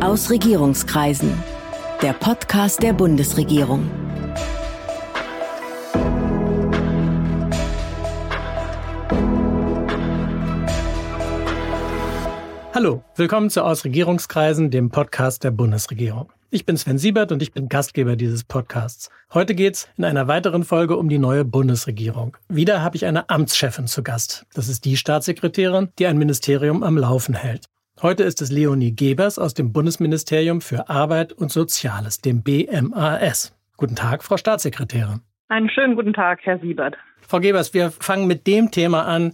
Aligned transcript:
Aus 0.00 0.30
Regierungskreisen. 0.30 1.32
Der 2.02 2.12
Podcast 2.12 2.82
der 2.82 2.92
Bundesregierung. 2.92 3.90
Hallo, 12.74 13.02
willkommen 13.16 13.48
zu 13.48 13.64
Aus 13.64 13.84
Regierungskreisen, 13.86 14.70
dem 14.70 14.90
Podcast 14.90 15.42
der 15.42 15.50
Bundesregierung. 15.50 16.30
Ich 16.50 16.66
bin 16.66 16.76
Sven 16.76 16.98
Siebert 16.98 17.32
und 17.32 17.40
ich 17.40 17.52
bin 17.52 17.70
Gastgeber 17.70 18.16
dieses 18.16 18.44
Podcasts. 18.44 19.08
Heute 19.32 19.54
geht's 19.54 19.88
in 19.96 20.04
einer 20.04 20.28
weiteren 20.28 20.64
Folge 20.64 20.98
um 20.98 21.08
die 21.08 21.18
neue 21.18 21.46
Bundesregierung. 21.46 22.36
Wieder 22.48 22.82
habe 22.82 22.96
ich 22.96 23.06
eine 23.06 23.30
Amtschefin 23.30 23.86
zu 23.86 24.02
Gast. 24.02 24.44
Das 24.52 24.68
ist 24.68 24.84
die 24.84 24.98
Staatssekretärin, 24.98 25.88
die 25.98 26.06
ein 26.06 26.18
Ministerium 26.18 26.82
am 26.82 26.98
Laufen 26.98 27.34
hält. 27.34 27.64
Heute 28.02 28.24
ist 28.24 28.42
es 28.42 28.52
Leonie 28.52 28.94
Gebers 28.94 29.38
aus 29.38 29.54
dem 29.54 29.72
Bundesministerium 29.72 30.60
für 30.60 30.90
Arbeit 30.90 31.32
und 31.32 31.50
Soziales, 31.50 32.20
dem 32.20 32.42
BMAS. 32.42 33.56
Guten 33.78 33.96
Tag, 33.96 34.22
Frau 34.22 34.36
Staatssekretärin. 34.36 35.22
Einen 35.48 35.70
schönen 35.70 35.96
guten 35.96 36.12
Tag, 36.12 36.40
Herr 36.42 36.58
Siebert. 36.58 36.94
Frau 37.22 37.40
Gebers, 37.40 37.72
wir 37.72 37.90
fangen 37.90 38.26
mit 38.26 38.46
dem 38.46 38.70
Thema 38.70 39.06
an, 39.06 39.32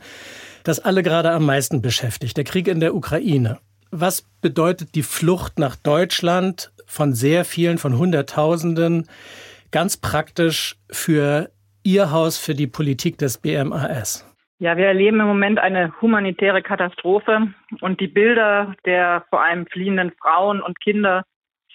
das 0.63 0.79
alle 0.79 1.03
gerade 1.03 1.33
am 1.33 1.45
meisten 1.45 1.83
beschäftigt, 1.83 2.37
der 2.37 2.45
Krieg 2.45 2.69
in 2.69 2.79
der 2.79 2.95
Ukraine. 2.95 3.59
Was 3.91 4.23
bedeutet 4.41 4.95
die 4.95 5.03
Flucht 5.03 5.59
nach 5.59 5.75
Deutschland 5.75 6.73
von 6.87 7.15
sehr 7.15 7.45
vielen, 7.45 7.79
von 7.79 7.99
Hunderttausenden, 7.99 9.09
ganz 9.73 9.97
praktisch 9.97 10.77
für 10.89 11.51
Ihr 11.83 12.13
Haus, 12.13 12.39
für 12.39 12.55
die 12.55 12.69
Politik 12.69 13.19
des 13.19 13.39
BMAS? 13.39 14.25
Ja, 14.63 14.77
wir 14.77 14.87
erleben 14.87 15.19
im 15.19 15.27
Moment 15.27 15.59
eine 15.59 15.93
humanitäre 16.01 16.63
Katastrophe 16.63 17.53
und 17.81 17.99
die 17.99 18.07
Bilder 18.07 18.77
der 18.85 19.25
vor 19.29 19.43
allem 19.43 19.67
fliehenden 19.67 20.13
Frauen 20.13 20.63
und 20.63 20.79
Kinder 20.79 21.25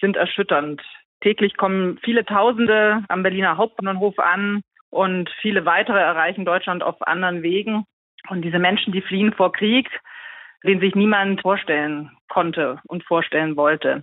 sind 0.00 0.16
erschütternd. 0.16 0.80
Täglich 1.20 1.58
kommen 1.58 1.98
viele 2.02 2.24
Tausende 2.24 3.04
am 3.10 3.22
Berliner 3.22 3.58
Hauptbahnhof 3.58 4.18
an 4.18 4.62
und 4.88 5.28
viele 5.42 5.66
weitere 5.66 5.98
erreichen 5.98 6.46
Deutschland 6.46 6.82
auf 6.82 7.06
anderen 7.06 7.42
Wegen. 7.42 7.84
Und 8.30 8.40
diese 8.40 8.58
Menschen, 8.58 8.94
die 8.94 9.02
fliehen 9.02 9.34
vor 9.34 9.52
Krieg, 9.52 9.86
den 10.64 10.80
sich 10.80 10.94
niemand 10.94 11.42
vorstellen 11.42 12.10
konnte 12.30 12.80
und 12.86 13.04
vorstellen 13.04 13.58
wollte. 13.58 14.02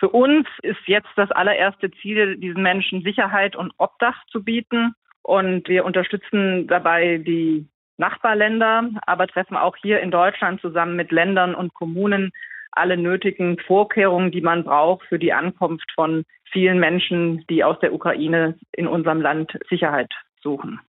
Für 0.00 0.08
uns 0.08 0.48
ist 0.62 0.80
jetzt 0.86 1.10
das 1.14 1.30
allererste 1.30 1.92
Ziel, 2.02 2.38
diesen 2.38 2.60
Menschen 2.60 3.04
Sicherheit 3.04 3.54
und 3.54 3.72
Obdach 3.78 4.26
zu 4.32 4.42
bieten. 4.42 4.96
Und 5.22 5.68
wir 5.68 5.84
unterstützen 5.84 6.66
dabei 6.66 7.18
die 7.18 7.68
Nachbarländer, 7.96 8.90
aber 9.06 9.26
treffen 9.26 9.56
auch 9.56 9.76
hier 9.76 10.00
in 10.00 10.10
Deutschland 10.10 10.60
zusammen 10.60 10.96
mit 10.96 11.12
Ländern 11.12 11.54
und 11.54 11.74
Kommunen 11.74 12.32
alle 12.72 12.96
nötigen 12.96 13.58
Vorkehrungen, 13.58 14.32
die 14.32 14.40
man 14.40 14.64
braucht 14.64 15.06
für 15.06 15.18
die 15.18 15.32
Ankunft 15.32 15.90
von 15.94 16.24
vielen 16.50 16.78
Menschen, 16.80 17.44
die 17.48 17.62
aus 17.64 17.78
der 17.80 17.92
Ukraine 17.92 18.56
in 18.72 18.86
unserem 18.86 19.20
Land 19.20 19.56
Sicherheit 19.68 20.12
suchen. 20.42 20.80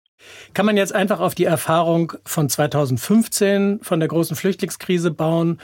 Kann 0.53 0.66
man 0.66 0.78
jetzt 0.78 0.95
einfach 0.95 1.20
auf 1.20 1.36
die 1.36 1.45
Erfahrung 1.45 2.14
von 2.25 2.50
2015, 2.50 3.81
von 3.81 4.00
der 4.00 4.09
großen 4.09 4.36
Flüchtlingskrise 4.36 5.12
bauen 5.12 5.59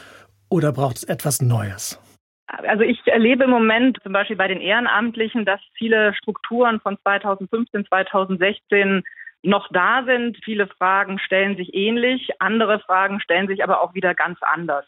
oder 0.49 0.71
braucht 0.73 0.97
es 0.97 1.03
etwas 1.05 1.41
Neues? 1.41 1.99
Also 2.47 2.83
ich 2.83 2.99
erlebe 3.07 3.45
im 3.45 3.49
Moment 3.49 3.97
zum 4.03 4.11
Beispiel 4.11 4.35
bei 4.35 4.49
den 4.49 4.59
Ehrenamtlichen, 4.59 5.45
dass 5.45 5.61
viele 5.77 6.13
Strukturen 6.15 6.81
von 6.81 6.97
2015, 7.01 7.85
2016 7.85 9.03
noch 9.43 9.67
da 9.71 10.03
sind. 10.05 10.37
Viele 10.43 10.67
Fragen 10.67 11.19
stellen 11.19 11.57
sich 11.57 11.73
ähnlich, 11.73 12.29
andere 12.39 12.79
Fragen 12.79 13.19
stellen 13.19 13.47
sich 13.47 13.63
aber 13.63 13.81
auch 13.81 13.93
wieder 13.93 14.13
ganz 14.13 14.39
anders. 14.41 14.85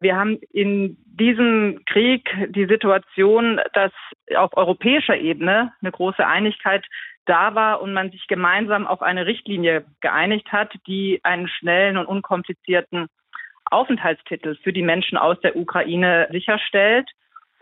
Wir 0.00 0.16
haben 0.16 0.38
in 0.52 0.96
diesem 1.04 1.82
Krieg 1.84 2.30
die 2.48 2.66
Situation, 2.66 3.60
dass 3.74 3.92
auf 4.34 4.56
europäischer 4.56 5.16
Ebene 5.16 5.72
eine 5.82 5.92
große 5.92 6.26
Einigkeit 6.26 6.86
da 7.26 7.54
war 7.54 7.82
und 7.82 7.92
man 7.92 8.10
sich 8.10 8.26
gemeinsam 8.26 8.86
auf 8.86 9.02
eine 9.02 9.26
Richtlinie 9.26 9.84
geeinigt 10.00 10.50
hat, 10.52 10.72
die 10.86 11.20
einen 11.22 11.48
schnellen 11.48 11.98
und 11.98 12.06
unkomplizierten 12.06 13.08
Aufenthaltstitel 13.70 14.56
für 14.62 14.72
die 14.72 14.82
Menschen 14.82 15.18
aus 15.18 15.38
der 15.40 15.54
Ukraine 15.54 16.28
sicherstellt. 16.30 17.08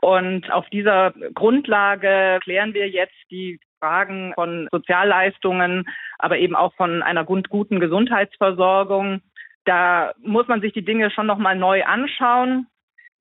Und 0.00 0.50
auf 0.52 0.68
dieser 0.70 1.12
Grundlage 1.34 2.38
klären 2.44 2.72
wir 2.72 2.88
jetzt 2.88 3.16
die 3.32 3.58
Fragen 3.80 4.32
von 4.34 4.68
Sozialleistungen, 4.70 5.88
aber 6.18 6.38
eben 6.38 6.56
auch 6.56 6.74
von 6.74 7.02
einer 7.02 7.24
guten 7.24 7.80
Gesundheitsversorgung. 7.80 9.20
Da 9.64 10.12
muss 10.22 10.48
man 10.48 10.60
sich 10.60 10.72
die 10.72 10.84
Dinge 10.84 11.10
schon 11.10 11.26
nochmal 11.26 11.56
neu 11.56 11.84
anschauen. 11.84 12.66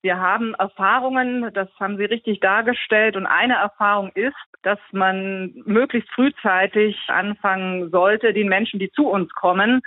Wir 0.02 0.20
haben 0.20 0.54
Erfahrungen, 0.54 1.52
das 1.54 1.70
haben 1.80 1.98
Sie 1.98 2.06
richtig 2.06 2.40
dargestellt. 2.40 3.16
Und 3.16 3.26
eine 3.26 3.56
Erfahrung 3.56 4.12
ist, 4.14 4.36
dass 4.62 4.80
man 4.92 5.54
möglichst 5.66 6.10
frühzeitig 6.12 6.98
anfangen 7.08 7.90
sollte, 7.90 8.34
den 8.34 8.48
Menschen, 8.48 8.80
die 8.80 8.92
zu 8.92 9.08
uns 9.08 9.34
kommen, 9.34 9.82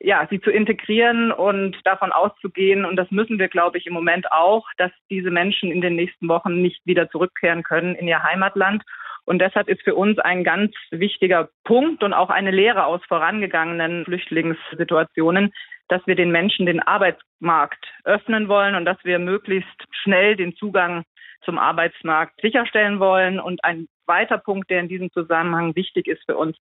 ja, 0.00 0.26
sie 0.28 0.40
zu 0.40 0.50
integrieren 0.50 1.30
und 1.32 1.76
davon 1.84 2.12
auszugehen. 2.12 2.84
Und 2.84 2.96
das 2.96 3.10
müssen 3.10 3.38
wir, 3.38 3.48
glaube 3.48 3.78
ich, 3.78 3.86
im 3.86 3.94
Moment 3.94 4.30
auch, 4.32 4.66
dass 4.76 4.90
diese 5.10 5.30
Menschen 5.30 5.70
in 5.70 5.80
den 5.80 5.94
nächsten 5.94 6.28
Wochen 6.28 6.60
nicht 6.60 6.84
wieder 6.84 7.08
zurückkehren 7.08 7.62
können 7.62 7.94
in 7.94 8.08
ihr 8.08 8.22
Heimatland. 8.22 8.82
Und 9.24 9.38
deshalb 9.38 9.68
ist 9.68 9.82
für 9.82 9.94
uns 9.94 10.18
ein 10.18 10.44
ganz 10.44 10.72
wichtiger 10.90 11.48
Punkt 11.64 12.02
und 12.02 12.12
auch 12.12 12.30
eine 12.30 12.50
Lehre 12.50 12.86
aus 12.86 13.00
vorangegangenen 13.06 14.04
Flüchtlingssituationen, 14.04 15.52
dass 15.88 16.06
wir 16.06 16.16
den 16.16 16.32
Menschen 16.32 16.66
den 16.66 16.80
Arbeitsmarkt 16.80 17.84
öffnen 18.04 18.48
wollen 18.48 18.74
und 18.74 18.84
dass 18.84 18.98
wir 19.04 19.18
möglichst 19.18 19.84
schnell 20.02 20.36
den 20.36 20.54
Zugang 20.56 21.04
zum 21.44 21.58
Arbeitsmarkt 21.58 22.40
sicherstellen 22.40 22.98
wollen. 22.98 23.38
Und 23.38 23.62
ein 23.64 23.86
weiter 24.06 24.38
Punkt, 24.38 24.70
der 24.70 24.80
in 24.80 24.88
diesem 24.88 25.10
Zusammenhang 25.12 25.76
wichtig 25.76 26.06
ist 26.06 26.24
für 26.24 26.36
uns, 26.36 26.56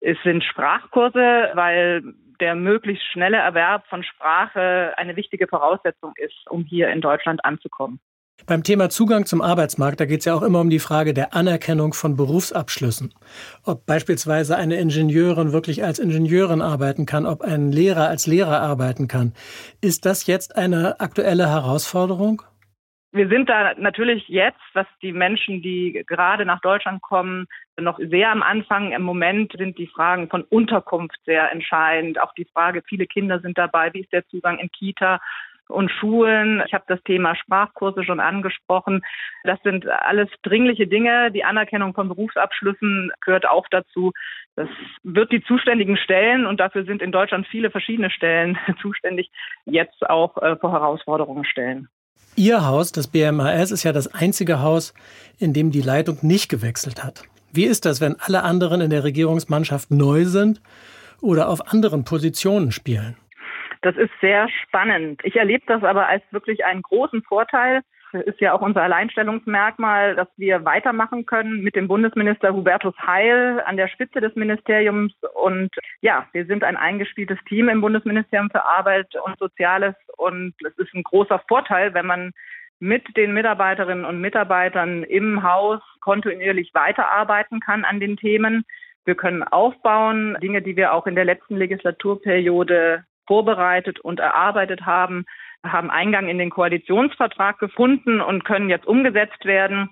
es 0.00 0.18
sind 0.22 0.44
Sprachkurse, 0.44 1.50
weil 1.54 2.02
der 2.40 2.54
möglichst 2.54 3.04
schnelle 3.12 3.38
Erwerb 3.38 3.86
von 3.86 4.02
Sprache 4.02 4.92
eine 4.96 5.16
wichtige 5.16 5.46
Voraussetzung 5.46 6.12
ist, 6.16 6.50
um 6.50 6.64
hier 6.64 6.88
in 6.90 7.00
Deutschland 7.00 7.44
anzukommen. 7.44 8.00
Beim 8.46 8.62
Thema 8.62 8.90
Zugang 8.90 9.24
zum 9.24 9.40
Arbeitsmarkt, 9.40 10.00
da 10.00 10.04
geht 10.04 10.18
es 10.18 10.26
ja 10.26 10.34
auch 10.34 10.42
immer 10.42 10.60
um 10.60 10.68
die 10.68 10.78
Frage 10.78 11.14
der 11.14 11.34
Anerkennung 11.34 11.94
von 11.94 12.14
Berufsabschlüssen. 12.16 13.14
Ob 13.64 13.86
beispielsweise 13.86 14.56
eine 14.56 14.76
Ingenieurin 14.76 15.52
wirklich 15.52 15.82
als 15.82 15.98
Ingenieurin 15.98 16.60
arbeiten 16.60 17.06
kann, 17.06 17.24
ob 17.24 17.40
ein 17.40 17.72
Lehrer 17.72 18.08
als 18.08 18.26
Lehrer 18.26 18.60
arbeiten 18.60 19.08
kann. 19.08 19.32
Ist 19.80 20.04
das 20.04 20.26
jetzt 20.26 20.56
eine 20.56 21.00
aktuelle 21.00 21.48
Herausforderung? 21.48 22.42
Wir 23.12 23.28
sind 23.28 23.48
da 23.48 23.74
natürlich 23.78 24.28
jetzt, 24.28 24.60
was 24.72 24.88
die 25.00 25.12
Menschen, 25.12 25.62
die 25.62 26.02
gerade 26.06 26.44
nach 26.44 26.60
Deutschland 26.60 27.00
kommen, 27.00 27.46
noch 27.80 27.98
sehr 27.98 28.30
am 28.30 28.42
Anfang. 28.42 28.90
Im 28.90 29.02
Moment 29.02 29.52
sind 29.56 29.78
die 29.78 29.86
Fragen 29.86 30.28
von 30.28 30.42
Unterkunft 30.42 31.16
sehr 31.24 31.50
entscheidend. 31.52 32.20
Auch 32.20 32.34
die 32.34 32.46
Frage, 32.52 32.82
viele 32.88 33.06
Kinder 33.06 33.38
sind 33.38 33.56
dabei, 33.56 33.94
wie 33.94 34.00
ist 34.00 34.12
der 34.12 34.26
Zugang 34.26 34.58
in 34.58 34.68
Kita? 34.70 35.20
Und 35.68 35.90
Schulen. 35.90 36.62
Ich 36.66 36.74
habe 36.74 36.84
das 36.88 37.02
Thema 37.04 37.34
Sprachkurse 37.36 38.04
schon 38.04 38.20
angesprochen. 38.20 39.02
Das 39.44 39.58
sind 39.62 39.86
alles 39.88 40.28
dringliche 40.42 40.86
Dinge. 40.86 41.30
Die 41.30 41.44
Anerkennung 41.44 41.94
von 41.94 42.08
Berufsabschlüssen 42.08 43.12
gehört 43.24 43.46
auch 43.46 43.66
dazu. 43.70 44.12
Das 44.56 44.68
wird 45.02 45.32
die 45.32 45.42
zuständigen 45.42 45.96
Stellen, 45.96 46.46
und 46.46 46.60
dafür 46.60 46.84
sind 46.84 47.02
in 47.02 47.12
Deutschland 47.12 47.46
viele 47.46 47.70
verschiedene 47.70 48.10
Stellen 48.10 48.56
zuständig, 48.82 49.30
jetzt 49.64 50.08
auch 50.08 50.36
äh, 50.38 50.56
vor 50.56 50.72
Herausforderungen 50.72 51.44
stellen. 51.44 51.88
Ihr 52.36 52.66
Haus, 52.66 52.92
das 52.92 53.08
BMAS, 53.08 53.70
ist 53.70 53.84
ja 53.84 53.92
das 53.92 54.12
einzige 54.12 54.60
Haus, 54.60 54.94
in 55.38 55.52
dem 55.52 55.70
die 55.70 55.80
Leitung 55.80 56.18
nicht 56.22 56.48
gewechselt 56.48 57.04
hat. 57.04 57.24
Wie 57.52 57.64
ist 57.64 57.84
das, 57.84 58.00
wenn 58.00 58.16
alle 58.18 58.42
anderen 58.42 58.80
in 58.80 58.90
der 58.90 59.04
Regierungsmannschaft 59.04 59.92
neu 59.92 60.24
sind 60.24 60.60
oder 61.20 61.48
auf 61.48 61.72
anderen 61.72 62.04
Positionen 62.04 62.72
spielen? 62.72 63.16
Das 63.84 63.96
ist 63.98 64.12
sehr 64.22 64.48
spannend. 64.48 65.20
Ich 65.24 65.36
erlebe 65.36 65.64
das 65.66 65.84
aber 65.84 66.08
als 66.08 66.22
wirklich 66.30 66.64
einen 66.64 66.80
großen 66.80 67.22
Vorteil. 67.22 67.82
Das 68.14 68.22
ist 68.22 68.40
ja 68.40 68.54
auch 68.54 68.62
unser 68.62 68.82
Alleinstellungsmerkmal, 68.82 70.16
dass 70.16 70.28
wir 70.38 70.64
weitermachen 70.64 71.26
können 71.26 71.62
mit 71.62 71.76
dem 71.76 71.86
Bundesminister 71.86 72.54
Hubertus 72.54 72.94
Heil 73.06 73.62
an 73.66 73.76
der 73.76 73.88
Spitze 73.88 74.22
des 74.22 74.34
Ministeriums. 74.36 75.12
Und 75.34 75.68
ja, 76.00 76.26
wir 76.32 76.46
sind 76.46 76.64
ein 76.64 76.78
eingespieltes 76.78 77.36
Team 77.46 77.68
im 77.68 77.82
Bundesministerium 77.82 78.48
für 78.48 78.64
Arbeit 78.64 79.14
und 79.22 79.38
Soziales. 79.38 79.94
Und 80.16 80.54
es 80.66 80.78
ist 80.78 80.94
ein 80.94 81.02
großer 81.02 81.42
Vorteil, 81.46 81.92
wenn 81.92 82.06
man 82.06 82.32
mit 82.80 83.14
den 83.18 83.34
Mitarbeiterinnen 83.34 84.06
und 84.06 84.18
Mitarbeitern 84.18 85.02
im 85.02 85.42
Haus 85.42 85.82
kontinuierlich 86.00 86.70
weiterarbeiten 86.72 87.60
kann 87.60 87.84
an 87.84 88.00
den 88.00 88.16
Themen. 88.16 88.64
Wir 89.04 89.14
können 89.14 89.42
aufbauen, 89.42 90.38
Dinge, 90.42 90.62
die 90.62 90.74
wir 90.74 90.94
auch 90.94 91.06
in 91.06 91.16
der 91.16 91.26
letzten 91.26 91.56
Legislaturperiode 91.56 93.04
vorbereitet 93.26 94.00
und 94.00 94.20
erarbeitet 94.20 94.86
haben, 94.86 95.24
haben 95.64 95.90
Eingang 95.90 96.28
in 96.28 96.38
den 96.38 96.50
Koalitionsvertrag 96.50 97.58
gefunden 97.58 98.20
und 98.20 98.44
können 98.44 98.70
jetzt 98.70 98.86
umgesetzt 98.86 99.44
werden. 99.44 99.90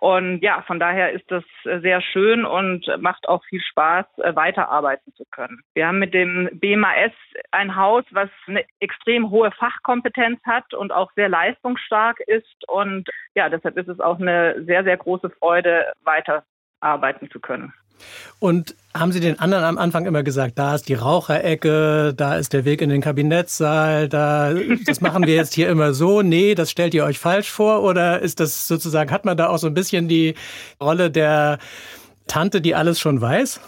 Und 0.00 0.42
ja, 0.42 0.62
von 0.62 0.78
daher 0.78 1.10
ist 1.10 1.28
das 1.28 1.42
sehr 1.64 2.00
schön 2.00 2.44
und 2.44 2.86
macht 3.00 3.28
auch 3.28 3.44
viel 3.46 3.60
Spaß, 3.60 4.06
äh, 4.18 4.36
weiterarbeiten 4.36 5.12
zu 5.14 5.24
können. 5.32 5.60
Wir 5.74 5.88
haben 5.88 5.98
mit 5.98 6.14
dem 6.14 6.48
BMAS 6.52 7.10
ein 7.50 7.74
Haus, 7.74 8.04
was 8.12 8.30
eine 8.46 8.64
extrem 8.78 9.30
hohe 9.30 9.50
Fachkompetenz 9.50 10.40
hat 10.44 10.72
und 10.72 10.92
auch 10.92 11.10
sehr 11.16 11.28
leistungsstark 11.28 12.20
ist. 12.20 12.68
Und 12.68 13.08
ja, 13.34 13.48
deshalb 13.48 13.76
ist 13.76 13.88
es 13.88 13.98
auch 13.98 14.20
eine 14.20 14.62
sehr, 14.64 14.84
sehr 14.84 14.96
große 14.96 15.30
Freude, 15.30 15.92
weiterarbeiten 16.04 17.28
zu 17.30 17.40
können. 17.40 17.72
Und 18.40 18.74
haben 18.94 19.12
Sie 19.12 19.20
den 19.20 19.38
anderen 19.38 19.64
am 19.64 19.78
Anfang 19.78 20.06
immer 20.06 20.22
gesagt, 20.22 20.58
da 20.58 20.74
ist 20.74 20.88
die 20.88 20.94
Raucherecke, 20.94 22.14
da 22.16 22.36
ist 22.36 22.52
der 22.52 22.64
Weg 22.64 22.80
in 22.80 22.90
den 22.90 23.00
Kabinettssaal, 23.00 24.08
da, 24.08 24.52
das 24.86 25.00
machen 25.00 25.26
wir 25.26 25.34
jetzt 25.34 25.54
hier 25.54 25.68
immer 25.68 25.92
so. 25.92 26.22
Nee, 26.22 26.54
das 26.54 26.70
stellt 26.70 26.94
ihr 26.94 27.04
euch 27.04 27.18
falsch 27.18 27.50
vor? 27.50 27.82
Oder 27.82 28.20
ist 28.20 28.40
das 28.40 28.66
sozusagen, 28.66 29.10
hat 29.10 29.24
man 29.24 29.36
da 29.36 29.48
auch 29.48 29.58
so 29.58 29.66
ein 29.66 29.74
bisschen 29.74 30.08
die 30.08 30.34
Rolle 30.80 31.10
der 31.10 31.58
Tante, 32.26 32.60
die 32.60 32.74
alles 32.74 33.00
schon 33.00 33.20
weiß? 33.20 33.60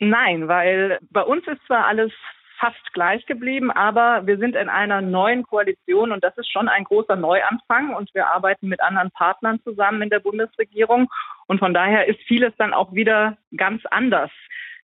Nein, 0.00 0.48
weil 0.48 0.98
bei 1.10 1.22
uns 1.22 1.46
ist 1.46 1.60
zwar 1.66 1.86
alles 1.86 2.12
fast 2.58 2.92
gleich 2.92 3.24
geblieben, 3.26 3.70
aber 3.70 4.26
wir 4.26 4.38
sind 4.38 4.56
in 4.56 4.68
einer 4.68 5.00
neuen 5.00 5.44
Koalition 5.44 6.12
und 6.12 6.24
das 6.24 6.36
ist 6.38 6.50
schon 6.50 6.68
ein 6.68 6.84
großer 6.84 7.16
Neuanfang 7.16 7.94
und 7.94 8.12
wir 8.14 8.32
arbeiten 8.32 8.68
mit 8.68 8.80
anderen 8.80 9.10
Partnern 9.12 9.60
zusammen 9.62 10.02
in 10.02 10.10
der 10.10 10.20
Bundesregierung 10.20 11.08
und 11.48 11.58
von 11.58 11.74
daher 11.74 12.06
ist 12.06 12.20
vieles 12.28 12.52
dann 12.58 12.72
auch 12.72 12.92
wieder 12.92 13.36
ganz 13.56 13.84
anders. 13.86 14.30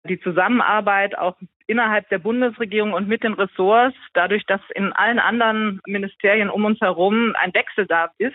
Die 0.08 0.20
Zusammenarbeit 0.20 1.16
auch 1.16 1.36
innerhalb 1.66 2.08
der 2.08 2.18
Bundesregierung 2.18 2.92
und 2.92 3.08
mit 3.08 3.22
den 3.22 3.34
Ressorts, 3.34 3.96
dadurch, 4.14 4.44
dass 4.46 4.60
in 4.74 4.92
allen 4.92 5.18
anderen 5.18 5.80
Ministerien 5.86 6.50
um 6.50 6.64
uns 6.64 6.80
herum 6.80 7.34
ein 7.38 7.54
Wechsel 7.54 7.86
da 7.86 8.10
ist, 8.18 8.34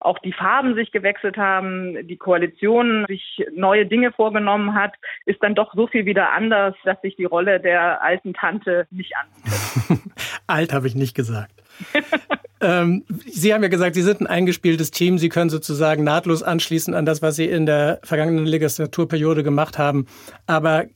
auch 0.00 0.18
die 0.18 0.32
Farben 0.32 0.74
sich 0.74 0.92
gewechselt 0.92 1.38
haben, 1.38 2.06
die 2.06 2.18
Koalition 2.18 3.06
sich 3.08 3.44
neue 3.54 3.86
Dinge 3.86 4.12
vorgenommen 4.12 4.74
hat, 4.74 4.94
ist 5.24 5.42
dann 5.42 5.54
doch 5.54 5.72
so 5.74 5.86
viel 5.86 6.04
wieder 6.04 6.32
anders, 6.32 6.74
dass 6.84 7.00
sich 7.00 7.16
die 7.16 7.24
Rolle 7.24 7.60
der 7.60 8.02
alten 8.02 8.34
Tante 8.34 8.86
nicht 8.90 9.14
anbietet. 9.16 10.12
Alt 10.46 10.72
habe 10.74 10.86
ich 10.86 10.94
nicht 10.94 11.14
gesagt. 11.14 11.62
ähm, 12.60 13.04
Sie 13.08 13.52
haben 13.52 13.62
ja 13.62 13.68
gesagt, 13.68 13.94
Sie 13.94 14.02
sind 14.02 14.20
ein 14.20 14.26
eingespieltes 14.26 14.90
Team. 14.90 15.18
Sie 15.18 15.28
können 15.28 15.50
sozusagen 15.50 16.04
nahtlos 16.04 16.42
anschließen 16.42 16.94
an 16.94 17.04
das, 17.04 17.22
was 17.22 17.36
Sie 17.36 17.46
in 17.46 17.66
der 17.66 18.00
vergangenen 18.02 18.46
Legislaturperiode 18.46 19.42
gemacht 19.42 19.78
haben. 19.78 20.06
Aber 20.46 20.86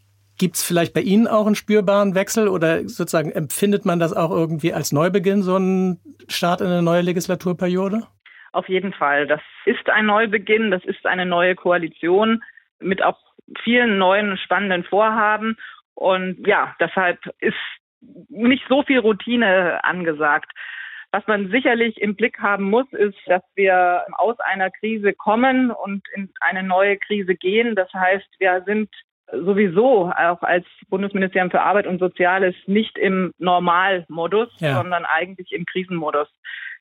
Gibt 0.40 0.56
es 0.56 0.66
vielleicht 0.66 0.94
bei 0.94 1.02
Ihnen 1.02 1.28
auch 1.28 1.44
einen 1.44 1.54
spürbaren 1.54 2.14
Wechsel 2.14 2.48
oder 2.48 2.88
sozusagen 2.88 3.30
empfindet 3.30 3.84
man 3.84 4.00
das 4.00 4.16
auch 4.16 4.30
irgendwie 4.30 4.72
als 4.72 4.90
Neubeginn, 4.90 5.42
so 5.42 5.58
ein 5.58 6.00
Start 6.28 6.62
in 6.62 6.68
eine 6.68 6.80
neue 6.80 7.02
Legislaturperiode? 7.02 8.06
Auf 8.52 8.66
jeden 8.66 8.94
Fall. 8.94 9.26
Das 9.26 9.42
ist 9.66 9.90
ein 9.90 10.06
Neubeginn, 10.06 10.70
das 10.70 10.82
ist 10.86 11.04
eine 11.04 11.26
neue 11.26 11.56
Koalition 11.56 12.42
mit 12.78 13.02
auch 13.02 13.18
vielen 13.62 13.98
neuen 13.98 14.38
spannenden 14.38 14.82
Vorhaben. 14.84 15.58
Und 15.92 16.38
ja, 16.46 16.74
deshalb 16.80 17.18
ist 17.40 17.54
nicht 18.30 18.64
so 18.66 18.82
viel 18.82 19.00
Routine 19.00 19.84
angesagt. 19.84 20.50
Was 21.12 21.26
man 21.26 21.50
sicherlich 21.50 22.00
im 22.00 22.14
Blick 22.14 22.38
haben 22.38 22.64
muss, 22.64 22.86
ist, 22.92 23.18
dass 23.26 23.42
wir 23.56 24.04
aus 24.12 24.38
einer 24.40 24.70
Krise 24.70 25.12
kommen 25.12 25.70
und 25.72 26.02
in 26.14 26.30
eine 26.40 26.62
neue 26.62 26.98
Krise 26.98 27.34
gehen. 27.34 27.74
Das 27.74 27.92
heißt, 27.92 28.28
wir 28.38 28.62
sind 28.64 28.88
sowieso 29.32 30.10
auch 30.10 30.42
als 30.42 30.66
Bundesministerium 30.88 31.50
für 31.50 31.62
Arbeit 31.62 31.86
und 31.86 31.98
Soziales 31.98 32.54
nicht 32.66 32.96
im 32.98 33.32
Normalmodus, 33.38 34.48
ja. 34.60 34.74
sondern 34.74 35.04
eigentlich 35.04 35.52
im 35.52 35.66
Krisenmodus. 35.66 36.28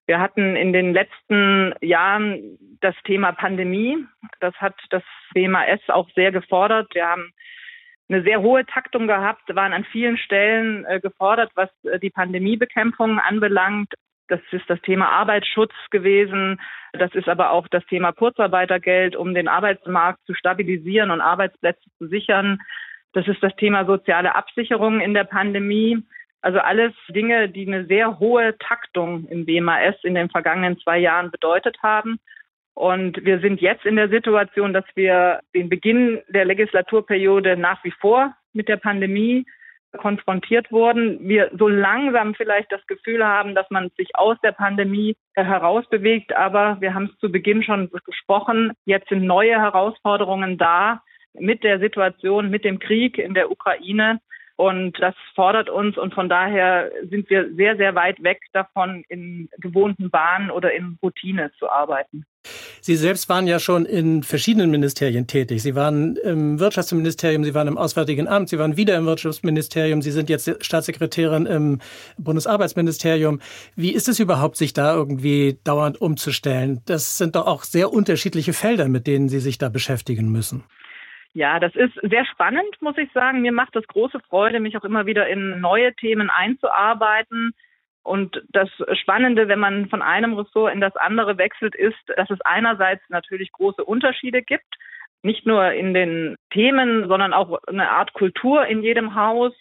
Wir 0.06 0.20
hatten 0.20 0.56
in 0.56 0.74
den 0.74 0.94
letzten 0.94 1.74
Jahren 1.82 2.58
das 2.82 2.96
Thema 3.04 3.32
Pandemie. 3.32 3.98
Das 4.40 4.56
hat 4.56 4.76
das 4.90 5.04
BMAS 5.34 5.82
auch 5.90 6.10
sehr 6.16 6.32
gefordert. 6.32 6.88
Wir 6.94 7.08
haben 7.08 7.32
eine 8.10 8.24
sehr 8.24 8.42
hohe 8.42 8.66
Taktung 8.66 9.06
gehabt, 9.06 9.56
waren 9.56 9.74
an 9.74 9.86
vielen 9.86 10.18
Stellen 10.18 10.84
äh, 10.86 11.00
gefordert, 11.00 11.52
was 11.54 11.70
äh, 11.84 12.00
die 12.00 12.10
Pandemiebekämpfung 12.10 13.20
anbelangt. 13.20 13.94
Das 14.30 14.40
ist 14.52 14.70
das 14.70 14.80
Thema 14.82 15.10
Arbeitsschutz 15.10 15.74
gewesen. 15.90 16.62
Das 16.94 17.14
ist 17.16 17.28
aber 17.28 17.52
auch 17.52 17.68
das 17.68 17.86
Thema 17.88 18.12
Kurzarbeitergeld, 18.12 19.16
um 19.16 19.34
den 19.34 19.48
Arbeitsmarkt 19.48 20.26
zu 20.26 20.34
stabilisieren 20.34 21.12
und 21.12 21.22
Arbeitsplätze 21.22 21.90
zu 21.98 22.08
sichern. 22.08 22.60
Das 23.14 23.28
ist 23.28 23.42
das 23.42 23.56
Thema 23.56 23.86
soziale 23.86 24.36
Absicherung 24.36 25.02
in 25.02 25.14
der 25.14 25.24
Pandemie. 25.24 26.04
Also 26.42 26.60
alles 26.60 26.94
Dinge, 27.10 27.50
die 27.50 27.68
eine 27.68 27.86
sehr 27.86 28.20
hohe 28.20 28.58
Taktung 28.60 29.28
im 29.28 29.46
BMAS 29.46 29.96
in 30.04 30.16
den 30.16 30.30
vergangenen 30.30 30.80
zwei 30.80 31.00
Jahren 31.00 31.32
bedeutet 31.32 31.78
haben. 31.84 32.20
Und 32.76 33.26
wir 33.26 33.40
sind 33.40 33.60
jetzt 33.60 33.86
in 33.86 33.98
der 33.98 34.10
Situation, 34.10 34.74
dass 34.74 34.86
wir 34.96 35.42
den 35.54 35.70
Beginn 35.70 36.22
der 36.30 36.46
Legislaturperiode 36.46 37.58
nach 37.58 37.84
wie 37.84 37.92
vor 37.92 38.34
mit 38.54 38.70
der 38.70 38.78
Pandemie 38.78 39.46
konfrontiert 39.98 40.72
wurden. 40.72 41.28
Wir 41.28 41.52
so 41.58 41.68
langsam 41.68 42.36
vielleicht 42.36 42.72
das 42.72 42.86
Gefühl 42.88 43.26
haben, 43.26 43.56
dass 43.56 43.70
man 43.70 43.90
sich 43.98 44.10
aus 44.16 44.38
der 44.44 44.52
Pandemie 44.52 45.16
herausbewegt. 45.36 46.36
Aber 46.36 46.80
wir 46.80 46.94
haben 46.94 47.10
es 47.12 47.20
zu 47.20 47.32
Beginn 47.32 47.64
schon 47.64 47.90
gesprochen. 48.06 48.74
Jetzt 48.86 49.10
sind 49.10 49.24
neue 49.24 49.60
Herausforderungen 49.60 50.58
da 50.58 51.02
mit 51.34 51.64
der 51.64 51.80
Situation, 51.80 52.50
mit 52.50 52.66
dem 52.66 52.80
Krieg 52.80 53.18
in 53.18 53.34
der 53.34 53.52
Ukraine. 53.52 54.20
Und 54.56 55.00
das 55.00 55.16
fordert 55.36 55.70
uns 55.70 55.98
und 55.98 56.14
von 56.14 56.28
daher 56.28 56.92
sind 57.10 57.30
wir 57.30 57.50
sehr, 57.56 57.78
sehr 57.78 57.96
weit 57.96 58.22
weg 58.22 58.42
davon, 58.52 59.06
in 59.08 59.48
gewohnten 59.58 60.10
Bahnen 60.10 60.52
oder 60.52 60.74
in 60.74 60.98
Routine 61.02 61.50
zu 61.58 61.70
arbeiten. 61.70 62.26
Sie 62.82 62.96
selbst 62.96 63.30
waren 63.30 63.48
ja 63.48 63.60
schon 63.60 63.86
in 63.86 64.24
verschiedenen 64.24 64.72
Ministerien 64.72 65.28
tätig. 65.28 65.62
Sie 65.62 65.76
waren 65.76 66.16
im 66.18 66.60
Wirtschaftsministerium, 66.60 67.44
Sie 67.44 67.54
waren 67.54 67.68
im 67.68 67.78
Auswärtigen 67.78 68.28
Amt, 68.28 68.50
Sie 68.50 68.60
waren 68.60 68.78
wieder 68.78 68.96
im 68.98 69.06
Wirtschaftsministerium, 69.06 70.02
Sie 70.02 70.12
sind 70.12 70.30
jetzt 70.30 70.64
Staatssekretärin 70.64 71.46
im 71.46 71.80
Bundesarbeitsministerium. 72.18 73.40
Wie 73.76 73.94
ist 73.94 74.08
es 74.08 74.20
überhaupt, 74.20 74.58
sich 74.58 74.74
da 74.74 74.96
irgendwie 74.96 75.58
dauernd 75.64 76.02
umzustellen? 76.02 76.82
Das 76.86 77.18
sind 77.18 77.36
doch 77.36 77.48
auch 77.48 77.64
sehr 77.64 77.92
unterschiedliche 77.92 78.54
Felder, 78.54 78.88
mit 78.88 79.08
denen 79.08 79.30
Sie 79.30 79.40
sich 79.40 79.58
da 79.58 79.70
beschäftigen 79.70 80.32
müssen. 80.32 80.64
Ja, 81.34 81.60
das 81.60 81.76
ist 81.76 81.94
sehr 82.02 82.26
spannend, 82.26 82.82
muss 82.82 82.98
ich 82.98 83.12
sagen. 83.14 83.42
Mir 83.42 83.52
macht 83.52 83.76
das 83.76 83.86
große 83.88 84.20
Freude, 84.30 84.60
mich 84.60 84.76
auch 84.78 84.84
immer 84.84 85.06
wieder 85.06 85.28
in 85.28 85.60
neue 85.60 85.94
Themen 85.94 86.30
einzuarbeiten. 86.30 87.54
Und 88.10 88.42
das 88.50 88.70
Spannende, 88.94 89.48
wenn 89.50 89.60
man 89.60 89.88
von 89.88 90.02
einem 90.02 90.34
Ressort 90.34 90.74
in 90.74 90.82
das 90.82 90.96
andere 90.96 91.38
wechselt, 91.38 91.76
ist, 91.76 91.96
dass 92.18 92.28
es 92.32 92.42
einerseits 92.42 93.08
natürlich 93.10 93.52
große 93.52 93.86
Unterschiede 93.86 94.42
gibt. 94.42 94.66
Nicht 95.22 95.46
nur 95.46 95.74
in 95.74 95.94
den 95.94 96.36
Themen, 96.50 97.08
sondern 97.08 97.34
auch 97.34 97.60
eine 97.68 97.92
Art 97.92 98.14
Kultur 98.14 98.66
in 98.66 98.82
jedem 98.82 99.14
Haus. 99.14 99.54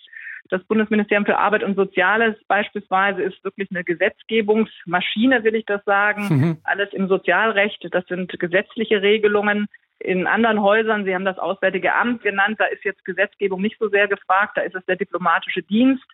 Das 0.48 0.64
Bundesministerium 0.64 1.26
für 1.26 1.36
Arbeit 1.36 1.62
und 1.62 1.76
Soziales 1.76 2.36
beispielsweise 2.48 3.20
ist 3.20 3.44
wirklich 3.44 3.68
eine 3.70 3.84
Gesetzgebungsmaschine, 3.84 5.44
will 5.44 5.54
ich 5.54 5.66
das 5.66 5.84
sagen. 5.84 6.22
Mhm. 6.30 6.56
Alles 6.64 6.90
im 6.94 7.06
Sozialrecht, 7.06 7.86
das 7.90 8.06
sind 8.06 8.32
gesetzliche 8.40 9.02
Regelungen. 9.02 9.66
In 9.98 10.26
anderen 10.26 10.62
Häusern, 10.62 11.04
Sie 11.04 11.14
haben 11.14 11.26
das 11.26 11.38
Auswärtige 11.38 11.94
Amt 11.94 12.22
genannt, 12.22 12.56
da 12.58 12.64
ist 12.64 12.84
jetzt 12.84 13.04
Gesetzgebung 13.04 13.60
nicht 13.60 13.76
so 13.78 13.90
sehr 13.90 14.08
gefragt, 14.08 14.56
da 14.56 14.62
ist 14.62 14.74
es 14.74 14.86
der 14.86 14.96
diplomatische 14.96 15.62
Dienst. 15.62 16.06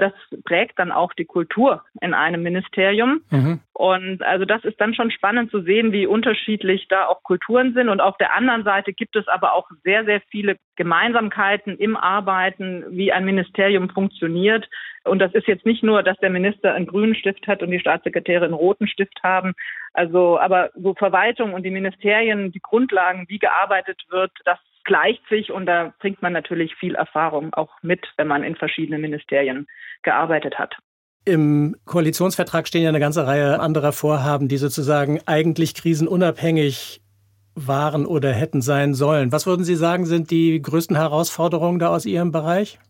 Das 0.00 0.12
prägt 0.44 0.78
dann 0.78 0.90
auch 0.90 1.12
die 1.12 1.24
Kultur 1.24 1.84
in 2.00 2.14
einem 2.14 2.42
Ministerium. 2.42 3.22
Mhm. 3.30 3.60
Und 3.72 4.22
also 4.22 4.44
das 4.44 4.64
ist 4.64 4.80
dann 4.80 4.94
schon 4.94 5.10
spannend 5.10 5.50
zu 5.50 5.62
sehen, 5.62 5.92
wie 5.92 6.06
unterschiedlich 6.06 6.88
da 6.88 7.06
auch 7.06 7.22
Kulturen 7.22 7.72
sind. 7.74 7.88
Und 7.88 8.00
auf 8.00 8.16
der 8.18 8.34
anderen 8.34 8.64
Seite 8.64 8.92
gibt 8.92 9.16
es 9.16 9.28
aber 9.28 9.54
auch 9.54 9.70
sehr, 9.84 10.04
sehr 10.04 10.20
viele 10.30 10.56
Gemeinsamkeiten 10.76 11.76
im 11.76 11.96
Arbeiten, 11.96 12.84
wie 12.90 13.12
ein 13.12 13.24
Ministerium 13.24 13.90
funktioniert. 13.90 14.68
Und 15.04 15.18
das 15.20 15.32
ist 15.32 15.46
jetzt 15.46 15.64
nicht 15.64 15.82
nur, 15.82 16.02
dass 16.02 16.18
der 16.18 16.30
Minister 16.30 16.74
einen 16.74 16.86
grünen 16.86 17.14
Stift 17.14 17.46
hat 17.46 17.62
und 17.62 17.70
die 17.70 17.80
Staatssekretäre 17.80 18.44
einen 18.44 18.54
roten 18.54 18.86
Stift 18.86 19.22
haben. 19.22 19.54
Also, 19.92 20.38
aber 20.38 20.70
so 20.74 20.94
Verwaltung 20.94 21.54
und 21.54 21.62
die 21.62 21.70
Ministerien, 21.70 22.52
die 22.52 22.60
Grundlagen, 22.60 23.26
wie 23.28 23.38
gearbeitet 23.38 24.02
wird, 24.10 24.32
das 24.44 24.58
gleicht 24.90 25.22
sich 25.28 25.52
und 25.52 25.66
da 25.66 25.94
bringt 26.00 26.20
man 26.20 26.32
natürlich 26.32 26.74
viel 26.74 26.96
Erfahrung 26.96 27.54
auch 27.54 27.70
mit, 27.80 28.12
wenn 28.16 28.26
man 28.26 28.42
in 28.42 28.56
verschiedenen 28.56 29.00
Ministerien 29.00 29.68
gearbeitet 30.02 30.58
hat. 30.58 30.74
Im 31.24 31.76
Koalitionsvertrag 31.84 32.66
stehen 32.66 32.82
ja 32.82 32.88
eine 32.88 32.98
ganze 32.98 33.24
Reihe 33.24 33.60
anderer 33.60 33.92
Vorhaben, 33.92 34.48
die 34.48 34.56
sozusagen 34.56 35.20
eigentlich 35.26 35.74
krisenunabhängig 35.74 37.00
waren 37.54 38.04
oder 38.04 38.32
hätten 38.32 38.62
sein 38.62 38.94
sollen. 38.94 39.30
Was 39.30 39.46
würden 39.46 39.62
Sie 39.62 39.76
sagen, 39.76 40.06
sind 40.06 40.32
die 40.32 40.60
größten 40.60 40.96
Herausforderungen 40.96 41.78
da 41.78 41.90
aus 41.90 42.04
Ihrem 42.04 42.32
Bereich? 42.32 42.80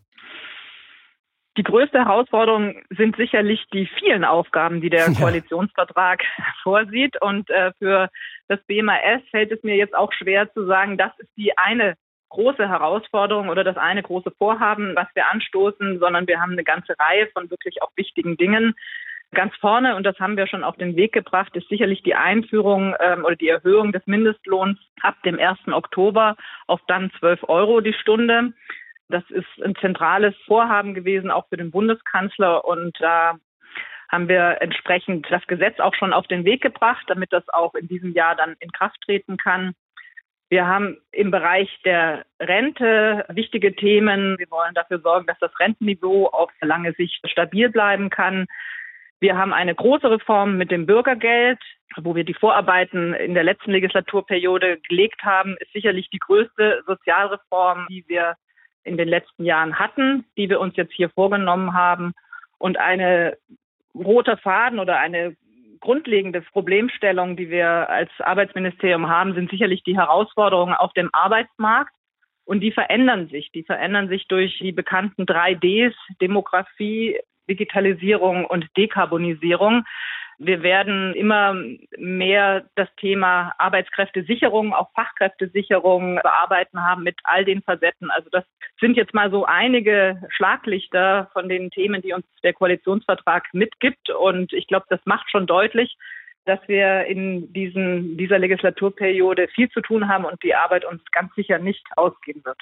Die 1.57 1.63
größte 1.63 1.99
Herausforderung 1.99 2.81
sind 2.89 3.15
sicherlich 3.17 3.63
die 3.73 3.87
vielen 3.99 4.23
Aufgaben, 4.23 4.81
die 4.81 4.89
der 4.89 5.07
ja. 5.11 5.13
Koalitionsvertrag 5.19 6.23
vorsieht. 6.63 7.21
Und 7.21 7.47
äh, 7.51 7.73
für 7.77 8.09
das 8.51 8.59
BMAS 8.67 9.21
fällt 9.31 9.51
es 9.51 9.63
mir 9.63 9.77
jetzt 9.77 9.95
auch 9.95 10.11
schwer 10.11 10.51
zu 10.53 10.65
sagen, 10.65 10.97
das 10.97 11.11
ist 11.19 11.29
die 11.37 11.57
eine 11.57 11.95
große 12.29 12.67
Herausforderung 12.67 13.47
oder 13.47 13.63
das 13.63 13.77
eine 13.77 14.03
große 14.03 14.31
Vorhaben, 14.37 14.93
was 14.93 15.07
wir 15.13 15.27
anstoßen, 15.27 15.99
sondern 15.99 16.27
wir 16.27 16.41
haben 16.41 16.51
eine 16.51 16.65
ganze 16.65 16.93
Reihe 16.99 17.27
von 17.27 17.49
wirklich 17.49 17.81
auch 17.81 17.91
wichtigen 17.95 18.35
Dingen. 18.35 18.75
Ganz 19.33 19.55
vorne, 19.55 19.95
und 19.95 20.03
das 20.03 20.19
haben 20.19 20.35
wir 20.35 20.47
schon 20.47 20.65
auf 20.65 20.75
den 20.75 20.97
Weg 20.97 21.13
gebracht, 21.13 21.55
ist 21.55 21.69
sicherlich 21.69 22.03
die 22.03 22.15
Einführung 22.15 22.93
ähm, 22.99 23.23
oder 23.23 23.37
die 23.37 23.47
Erhöhung 23.47 23.93
des 23.93 24.05
Mindestlohns 24.05 24.77
ab 25.01 25.15
dem 25.23 25.39
1. 25.39 25.59
Oktober 25.71 26.35
auf 26.67 26.81
dann 26.87 27.09
12 27.19 27.47
Euro 27.47 27.79
die 27.79 27.93
Stunde. 27.93 28.51
Das 29.07 29.23
ist 29.29 29.47
ein 29.63 29.75
zentrales 29.75 30.35
Vorhaben 30.45 30.93
gewesen, 30.93 31.31
auch 31.31 31.47
für 31.47 31.55
den 31.55 31.71
Bundeskanzler. 31.71 32.65
Und 32.65 32.99
da 32.99 33.35
haben 34.11 34.27
wir 34.27 34.61
entsprechend 34.61 35.25
das 35.29 35.45
Gesetz 35.47 35.79
auch 35.79 35.95
schon 35.95 36.11
auf 36.11 36.27
den 36.27 36.43
Weg 36.43 36.61
gebracht, 36.61 37.05
damit 37.07 37.31
das 37.31 37.47
auch 37.49 37.73
in 37.75 37.87
diesem 37.87 38.11
Jahr 38.13 38.35
dann 38.35 38.55
in 38.59 38.71
Kraft 38.71 38.99
treten 39.05 39.37
kann. 39.37 39.73
Wir 40.49 40.67
haben 40.67 40.97
im 41.13 41.31
Bereich 41.31 41.69
der 41.85 42.25
Rente 42.37 43.25
wichtige 43.29 43.73
Themen. 43.73 44.37
Wir 44.37 44.51
wollen 44.51 44.73
dafür 44.73 44.99
sorgen, 44.99 45.25
dass 45.27 45.39
das 45.39 45.57
Rentenniveau 45.57 46.27
auf 46.27 46.51
lange 46.59 46.91
Sicht 46.93 47.25
stabil 47.29 47.69
bleiben 47.69 48.09
kann. 48.09 48.47
Wir 49.21 49.37
haben 49.37 49.53
eine 49.53 49.73
große 49.73 50.11
Reform 50.11 50.57
mit 50.57 50.69
dem 50.71 50.85
Bürgergeld, 50.85 51.59
wo 51.95 52.15
wir 52.15 52.25
die 52.25 52.33
Vorarbeiten 52.33 53.13
in 53.13 53.33
der 53.33 53.43
letzten 53.43 53.71
Legislaturperiode 53.71 54.79
gelegt 54.89 55.23
haben, 55.23 55.55
ist 55.59 55.71
sicherlich 55.71 56.09
die 56.09 56.19
größte 56.19 56.83
Sozialreform, 56.85 57.85
die 57.89 58.03
wir 58.07 58.35
in 58.83 58.97
den 58.97 59.07
letzten 59.07 59.45
Jahren 59.45 59.79
hatten, 59.79 60.25
die 60.37 60.49
wir 60.49 60.59
uns 60.59 60.75
jetzt 60.75 60.93
hier 60.93 61.09
vorgenommen 61.11 61.73
haben. 61.73 62.13
Und 62.57 62.77
eine 62.77 63.37
roter 63.95 64.37
Faden 64.37 64.79
oder 64.79 64.99
eine 64.99 65.35
grundlegende 65.79 66.41
Problemstellung, 66.41 67.35
die 67.35 67.49
wir 67.49 67.89
als 67.89 68.09
Arbeitsministerium 68.19 69.09
haben, 69.09 69.33
sind 69.33 69.49
sicherlich 69.49 69.83
die 69.83 69.97
Herausforderungen 69.97 70.73
auf 70.73 70.93
dem 70.93 71.09
Arbeitsmarkt. 71.13 71.91
Und 72.43 72.61
die 72.61 72.71
verändern 72.71 73.29
sich. 73.29 73.51
Die 73.51 73.63
verändern 73.63 74.09
sich 74.09 74.27
durch 74.27 74.57
die 74.59 74.71
bekannten 74.71 75.25
drei 75.25 75.53
Ds, 75.53 75.95
Demografie, 76.19 77.19
Digitalisierung 77.49 78.45
und 78.45 78.65
Dekarbonisierung. 78.77 79.83
Wir 80.43 80.63
werden 80.63 81.13
immer 81.13 81.55
mehr 81.99 82.65
das 82.73 82.87
Thema 82.95 83.53
Arbeitskräftesicherung, 83.59 84.73
auch 84.73 84.91
Fachkräftesicherung 84.95 86.15
bearbeiten 86.15 86.83
haben 86.83 87.03
mit 87.03 87.15
all 87.25 87.45
den 87.45 87.61
Facetten. 87.61 88.09
Also 88.09 88.27
das 88.31 88.43
sind 88.79 88.97
jetzt 88.97 89.13
mal 89.13 89.29
so 89.29 89.45
einige 89.45 90.19
Schlaglichter 90.29 91.29
von 91.33 91.47
den 91.47 91.69
Themen, 91.69 92.01
die 92.01 92.13
uns 92.13 92.25
der 92.41 92.53
Koalitionsvertrag 92.53 93.53
mitgibt. 93.53 94.09
Und 94.09 94.51
ich 94.53 94.65
glaube, 94.65 94.87
das 94.89 94.99
macht 95.05 95.29
schon 95.29 95.45
deutlich, 95.45 95.95
dass 96.45 96.59
wir 96.67 97.05
in 97.05 97.53
diesen, 97.53 98.17
dieser 98.17 98.39
Legislaturperiode 98.39 99.47
viel 99.49 99.69
zu 99.69 99.81
tun 99.81 100.07
haben 100.07 100.25
und 100.25 100.41
die 100.41 100.55
Arbeit 100.55 100.85
uns 100.85 101.03
ganz 101.11 101.35
sicher 101.35 101.59
nicht 101.59 101.85
ausgehen 101.97 102.43
wird. 102.43 102.57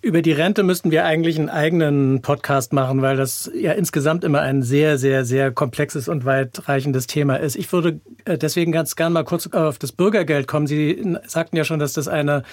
Über 0.00 0.22
die 0.22 0.30
Rente 0.30 0.62
müssten 0.62 0.92
wir 0.92 1.04
eigentlich 1.04 1.38
einen 1.40 1.48
eigenen 1.48 2.22
Podcast 2.22 2.72
machen, 2.72 3.02
weil 3.02 3.16
das 3.16 3.50
ja 3.52 3.72
insgesamt 3.72 4.22
immer 4.22 4.40
ein 4.40 4.62
sehr, 4.62 4.96
sehr, 4.96 5.24
sehr 5.24 5.50
komplexes 5.50 6.08
und 6.08 6.24
weitreichendes 6.24 7.08
Thema 7.08 7.34
ist. 7.34 7.56
Ich 7.56 7.72
würde 7.72 8.00
äh, 8.24 8.38
deswegen 8.38 8.70
ganz 8.70 8.94
gern 8.94 9.12
mal 9.12 9.24
kurz 9.24 9.48
auf 9.48 9.76
das 9.76 9.90
Bürgergeld 9.90 10.46
kommen. 10.46 10.68
Sie 10.68 11.18
sagten 11.24 11.56
ja 11.56 11.64
schon, 11.64 11.80
dass 11.80 11.94
das 11.94 12.06
eine 12.06 12.44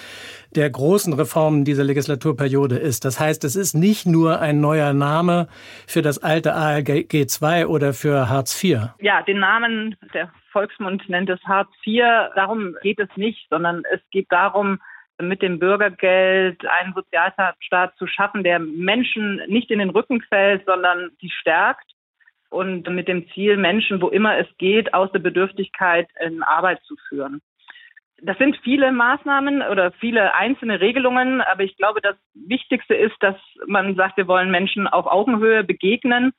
der 0.56 0.68
großen 0.68 1.12
Reformen 1.12 1.64
dieser 1.64 1.84
Legislaturperiode 1.84 2.78
ist. 2.78 3.04
Das 3.04 3.20
heißt, 3.20 3.44
es 3.44 3.54
ist 3.54 3.74
nicht 3.74 4.06
nur 4.06 4.40
ein 4.40 4.60
neuer 4.60 4.92
Name 4.92 5.46
für 5.86 6.02
das 6.02 6.20
alte 6.20 6.54
ALG 6.54 7.28
2 7.28 7.68
oder 7.68 7.92
für 7.92 8.28
Hartz 8.28 8.62
IV. 8.62 8.88
Ja, 8.98 9.22
den 9.22 9.38
Namen 9.38 9.94
der 10.12 10.32
Volksmund 10.50 11.08
nennt 11.08 11.30
es 11.30 11.40
Hartz 11.44 11.70
IV. 11.86 12.02
Darum 12.34 12.74
geht 12.82 12.98
es 12.98 13.08
nicht, 13.14 13.46
sondern 13.50 13.84
es 13.92 14.00
geht 14.10 14.26
darum, 14.32 14.80
mit 15.20 15.42
dem 15.42 15.58
Bürgergeld 15.58 16.64
einen 16.66 16.94
Sozialstaat 16.94 17.96
zu 17.96 18.06
schaffen, 18.06 18.44
der 18.44 18.58
Menschen 18.58 19.40
nicht 19.46 19.70
in 19.70 19.78
den 19.78 19.90
Rücken 19.90 20.20
fällt, 20.22 20.64
sondern 20.66 21.10
die 21.22 21.30
stärkt 21.30 21.90
und 22.50 22.88
mit 22.88 23.08
dem 23.08 23.28
Ziel, 23.30 23.56
Menschen, 23.56 24.00
wo 24.00 24.08
immer 24.08 24.38
es 24.38 24.46
geht, 24.58 24.94
aus 24.94 25.10
der 25.12 25.18
Bedürftigkeit 25.18 26.08
in 26.20 26.42
Arbeit 26.42 26.82
zu 26.84 26.96
führen. 27.08 27.40
Das 28.22 28.38
sind 28.38 28.56
viele 28.62 28.92
Maßnahmen 28.92 29.62
oder 29.62 29.92
viele 29.92 30.34
einzelne 30.34 30.80
Regelungen, 30.80 31.42
aber 31.42 31.64
ich 31.64 31.76
glaube, 31.76 32.00
das 32.00 32.16
Wichtigste 32.34 32.94
ist, 32.94 33.16
dass 33.20 33.36
man 33.66 33.94
sagt, 33.94 34.16
wir 34.16 34.26
wollen 34.26 34.50
Menschen 34.50 34.86
auf 34.86 35.06
Augenhöhe 35.06 35.64
begegnen 35.64 36.32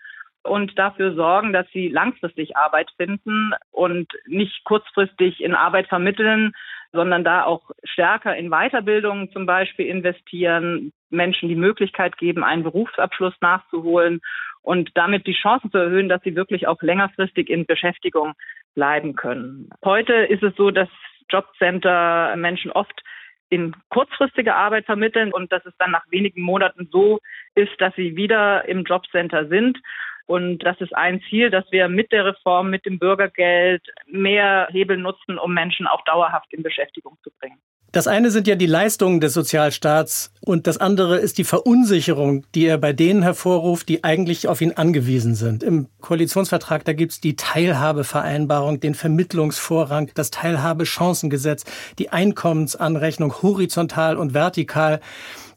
und 0.44 0.78
dafür 0.80 1.14
sorgen, 1.14 1.54
dass 1.54 1.68
sie 1.72 1.90
langfristig 1.90 2.58
Arbeit 2.58 2.90
finden 2.98 3.52
und 3.72 4.12
nicht 4.26 4.64
kurzfristig 4.64 5.42
in 5.42 5.54
Arbeit 5.54 5.88
vermitteln, 5.88 6.54
sondern 6.92 7.24
da 7.24 7.44
auch 7.44 7.72
stärker 7.84 8.36
in 8.36 8.50
Weiterbildung 8.50 9.32
zum 9.32 9.46
Beispiel 9.46 9.88
investieren, 9.88 10.92
Menschen 11.10 11.50
die 11.50 11.56
Möglichkeit 11.56 12.18
geben, 12.18 12.44
einen 12.44 12.64
Berufsabschluss 12.64 13.34
nachzuholen 13.42 14.22
und 14.62 14.92
damit 14.96 15.28
die 15.28 15.34
Chancen 15.34 15.72
zu 15.72 15.78
erhöhen, 15.78 16.10
dass 16.10 16.22
sie 16.24 16.36
wirklich 16.36 16.68
auch 16.68 16.82
längerfristig 16.82 17.50
in 17.50 17.66
Beschäftigung 17.66 18.34
bleiben 18.76 19.16
können. 19.16 19.70
Heute 19.84 20.14
ist 20.14 20.44
es 20.44 20.56
so, 20.56 20.72
dass 20.72 20.90
Jobcenter 21.30 22.36
Menschen 22.36 22.72
oft 22.72 23.02
in 23.50 23.74
kurzfristige 23.90 24.56
Arbeit 24.56 24.86
vermitteln 24.86 25.32
und 25.32 25.52
dass 25.52 25.66
es 25.66 25.74
dann 25.78 25.92
nach 25.92 26.04
wenigen 26.10 26.42
Monaten 26.42 26.90
so 26.92 27.20
ist, 27.56 27.72
dass 27.80 27.96
sie 27.96 28.16
wieder 28.16 28.68
im 28.68 28.84
Jobcenter 28.84 29.48
sind. 29.48 29.78
Und 30.28 30.60
das 30.60 30.80
ist 30.82 30.96
ein 30.96 31.22
Ziel, 31.30 31.50
dass 31.50 31.66
wir 31.72 31.88
mit 31.88 32.12
der 32.12 32.26
Reform, 32.26 32.70
mit 32.70 32.86
dem 32.86 33.00
Bürgergeld 33.00 33.82
mehr 34.06 34.68
Hebel 34.70 34.98
nutzen, 34.98 35.40
um 35.40 35.54
Menschen 35.54 35.88
auch 35.88 36.04
dauerhaft 36.04 36.54
in 36.54 36.64
Beschäftigung 36.64 37.18
zu 37.24 37.32
bringen. 37.40 37.58
Das 37.94 38.08
eine 38.08 38.32
sind 38.32 38.48
ja 38.48 38.56
die 38.56 38.66
Leistungen 38.66 39.22
des 39.22 39.34
Sozialstaats 39.34 40.34
und 40.42 40.68
das 40.68 40.78
andere 40.78 41.18
ist 41.18 41.38
die 41.38 41.46
Verunsicherung, 41.46 42.46
die 42.54 42.66
er 42.66 42.78
bei 42.78 42.92
denen 42.92 43.24
hervorruft, 43.24 43.88
die 43.88 44.04
eigentlich 44.04 44.50
auf 44.50 44.60
ihn 44.60 44.74
angewiesen 44.74 45.36
sind. 45.36 45.64
Im 45.64 45.88
Koalitionsvertrag, 46.02 46.84
da 46.84 46.92
gibt's 46.92 47.22
die 47.22 47.38
Teilhabevereinbarung, 47.38 48.82
den 48.82 48.94
Vermittlungsvorrang, 48.94 50.12
das 50.16 50.32
Teilhabechancengesetz, 50.32 51.64
die 51.98 52.10
Einkommensanrechnung 52.10 53.42
horizontal 53.42 54.18
und 54.18 54.34
vertikal. 54.34 55.00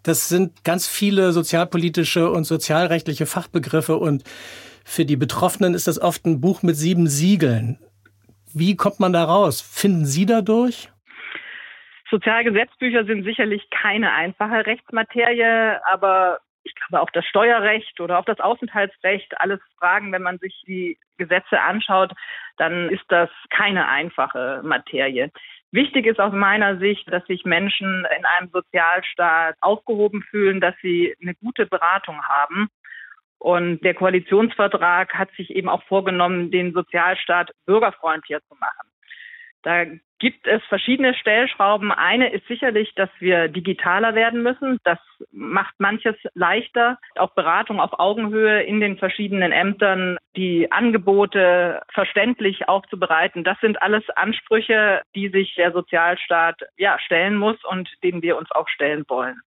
Das 0.03 0.29
sind 0.29 0.65
ganz 0.65 0.89
viele 0.89 1.33
sozialpolitische 1.33 2.31
und 2.31 2.45
sozialrechtliche 2.45 3.27
Fachbegriffe 3.27 3.97
und 3.97 4.25
für 4.85 5.05
die 5.05 5.17
Betroffenen 5.17 5.75
ist 5.75 5.87
das 5.87 6.01
oft 6.01 6.25
ein 6.25 6.41
Buch 6.41 6.63
mit 6.63 6.77
sieben 6.77 7.07
Siegeln. 7.07 7.79
Wie 8.53 8.77
kommt 8.77 8.99
man 8.99 9.13
da 9.13 9.25
raus? 9.25 9.61
Finden 9.61 10.05
Sie 10.05 10.27
dadurch? 10.27 10.89
Sozialgesetzbücher 12.11 13.05
sind 13.05 13.25
sicherlich 13.25 13.69
keine 13.71 14.13
einfache 14.13 14.67
Rechtsmaterie, 14.67 15.79
aber 15.85 16.41
ich 16.65 16.75
glaube 16.75 17.03
auch 17.03 17.11
das 17.11 17.25
Steuerrecht 17.27 18.01
oder 18.01 18.19
auch 18.19 18.25
das 18.25 18.41
Aufenthaltsrecht, 18.41 19.41
alles 19.41 19.61
Fragen, 19.79 20.13
wenn 20.13 20.23
man 20.23 20.39
sich 20.39 20.61
die 20.67 20.99
Gesetze 21.19 21.61
anschaut, 21.61 22.13
dann 22.57 22.89
ist 22.91 23.05
das 23.09 23.31
keine 23.51 23.89
einfache 23.89 24.61
Materie. 24.65 25.31
Wichtig 25.73 26.07
ist 26.07 26.19
aus 26.19 26.33
meiner 26.33 26.79
Sicht, 26.79 27.11
dass 27.13 27.25
sich 27.27 27.45
Menschen 27.45 28.05
in 28.17 28.25
einem 28.25 28.51
Sozialstaat 28.53 29.57
aufgehoben 29.61 30.23
fühlen, 30.23 30.61
dass 30.61 30.75
sie 30.83 31.15
eine 31.23 31.35
gute 31.37 31.67
Beratung 31.67 32.21
haben. 32.23 32.69
Und 33.39 33.81
der 33.85 33.95
Koalitionsvertrag 33.95 35.15
hat 35.15 35.31
sich 35.37 35.51
eben 35.51 35.69
auch 35.69 35.83
vorgenommen, 35.85 36.51
den 36.51 36.73
Sozialstaat 36.73 37.53
bürgerfreundlicher 37.67 38.41
zu 38.49 38.55
machen. 38.57 38.91
Da 39.63 39.85
gibt 40.21 40.47
es 40.47 40.63
verschiedene 40.65 41.15
Stellschrauben. 41.15 41.91
Eine 41.91 42.31
ist 42.31 42.47
sicherlich, 42.47 42.95
dass 42.95 43.09
wir 43.19 43.49
digitaler 43.49 44.15
werden 44.15 44.43
müssen. 44.43 44.79
Das 44.85 44.99
macht 45.33 45.75
manches 45.79 46.15
leichter. 46.35 46.99
Auch 47.17 47.31
Beratung 47.31 47.81
auf 47.81 47.99
Augenhöhe 47.99 48.63
in 48.63 48.81
den 48.81 48.99
verschiedenen 48.99 49.51
Ämtern, 49.51 50.19
die 50.37 50.71
Angebote 50.71 51.83
verständlich 51.93 52.69
aufzubereiten. 52.69 53.43
Das 53.45 53.59
sind 53.61 53.83
alles 53.83 54.09
Ansprüche, 54.11 55.03
die 55.17 55.31
sich 55.31 55.55
der 55.57 55.73
Sozialstaat 55.73 56.61
ja 56.77 56.99
stellen 56.99 57.37
muss 57.37 57.57
und 57.65 57.89
denen 58.05 58.23
wir 58.23 58.37
uns 58.37 58.51
auch 58.53 58.69
stellen 58.69 59.05
wollen. 59.09 59.41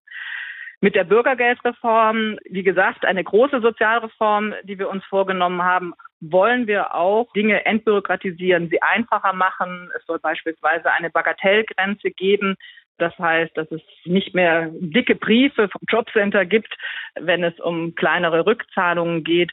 Mit 0.80 0.96
der 0.96 1.04
Bürgergeldreform, 1.04 2.36
wie 2.44 2.62
gesagt, 2.62 3.06
eine 3.06 3.24
große 3.24 3.62
Sozialreform, 3.62 4.52
die 4.64 4.78
wir 4.78 4.90
uns 4.90 5.02
vorgenommen 5.06 5.62
haben, 5.62 5.94
wollen 6.30 6.66
wir 6.66 6.94
auch 6.94 7.32
Dinge 7.32 7.64
entbürokratisieren, 7.66 8.68
sie 8.68 8.82
einfacher 8.82 9.32
machen. 9.32 9.90
Es 9.96 10.04
soll 10.06 10.18
beispielsweise 10.18 10.92
eine 10.92 11.10
Bagatellgrenze 11.10 12.10
geben. 12.10 12.56
Das 12.98 13.16
heißt, 13.18 13.56
dass 13.56 13.70
es 13.72 13.82
nicht 14.04 14.34
mehr 14.34 14.70
dicke 14.72 15.16
Briefe 15.16 15.68
vom 15.68 15.80
Jobcenter 15.88 16.46
gibt, 16.46 16.72
wenn 17.18 17.42
es 17.42 17.58
um 17.58 17.94
kleinere 17.94 18.46
Rückzahlungen 18.46 19.24
geht. 19.24 19.50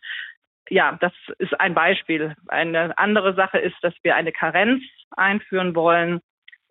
Ja, 0.69 0.97
das 1.01 1.13
ist 1.39 1.59
ein 1.59 1.73
Beispiel. 1.73 2.35
Eine 2.47 2.97
andere 2.97 3.33
Sache 3.33 3.57
ist, 3.57 3.75
dass 3.81 3.93
wir 4.03 4.15
eine 4.15 4.31
Karenz 4.31 4.83
einführen 5.17 5.75
wollen, 5.75 6.21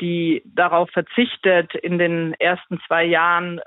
die 0.00 0.42
darauf 0.47 0.90
verzichtet, 0.90 1.75
in 1.75 1.99
den 1.99 2.35
ersten 2.38 2.80
zwei 2.87 3.04
Jahren 3.04 3.61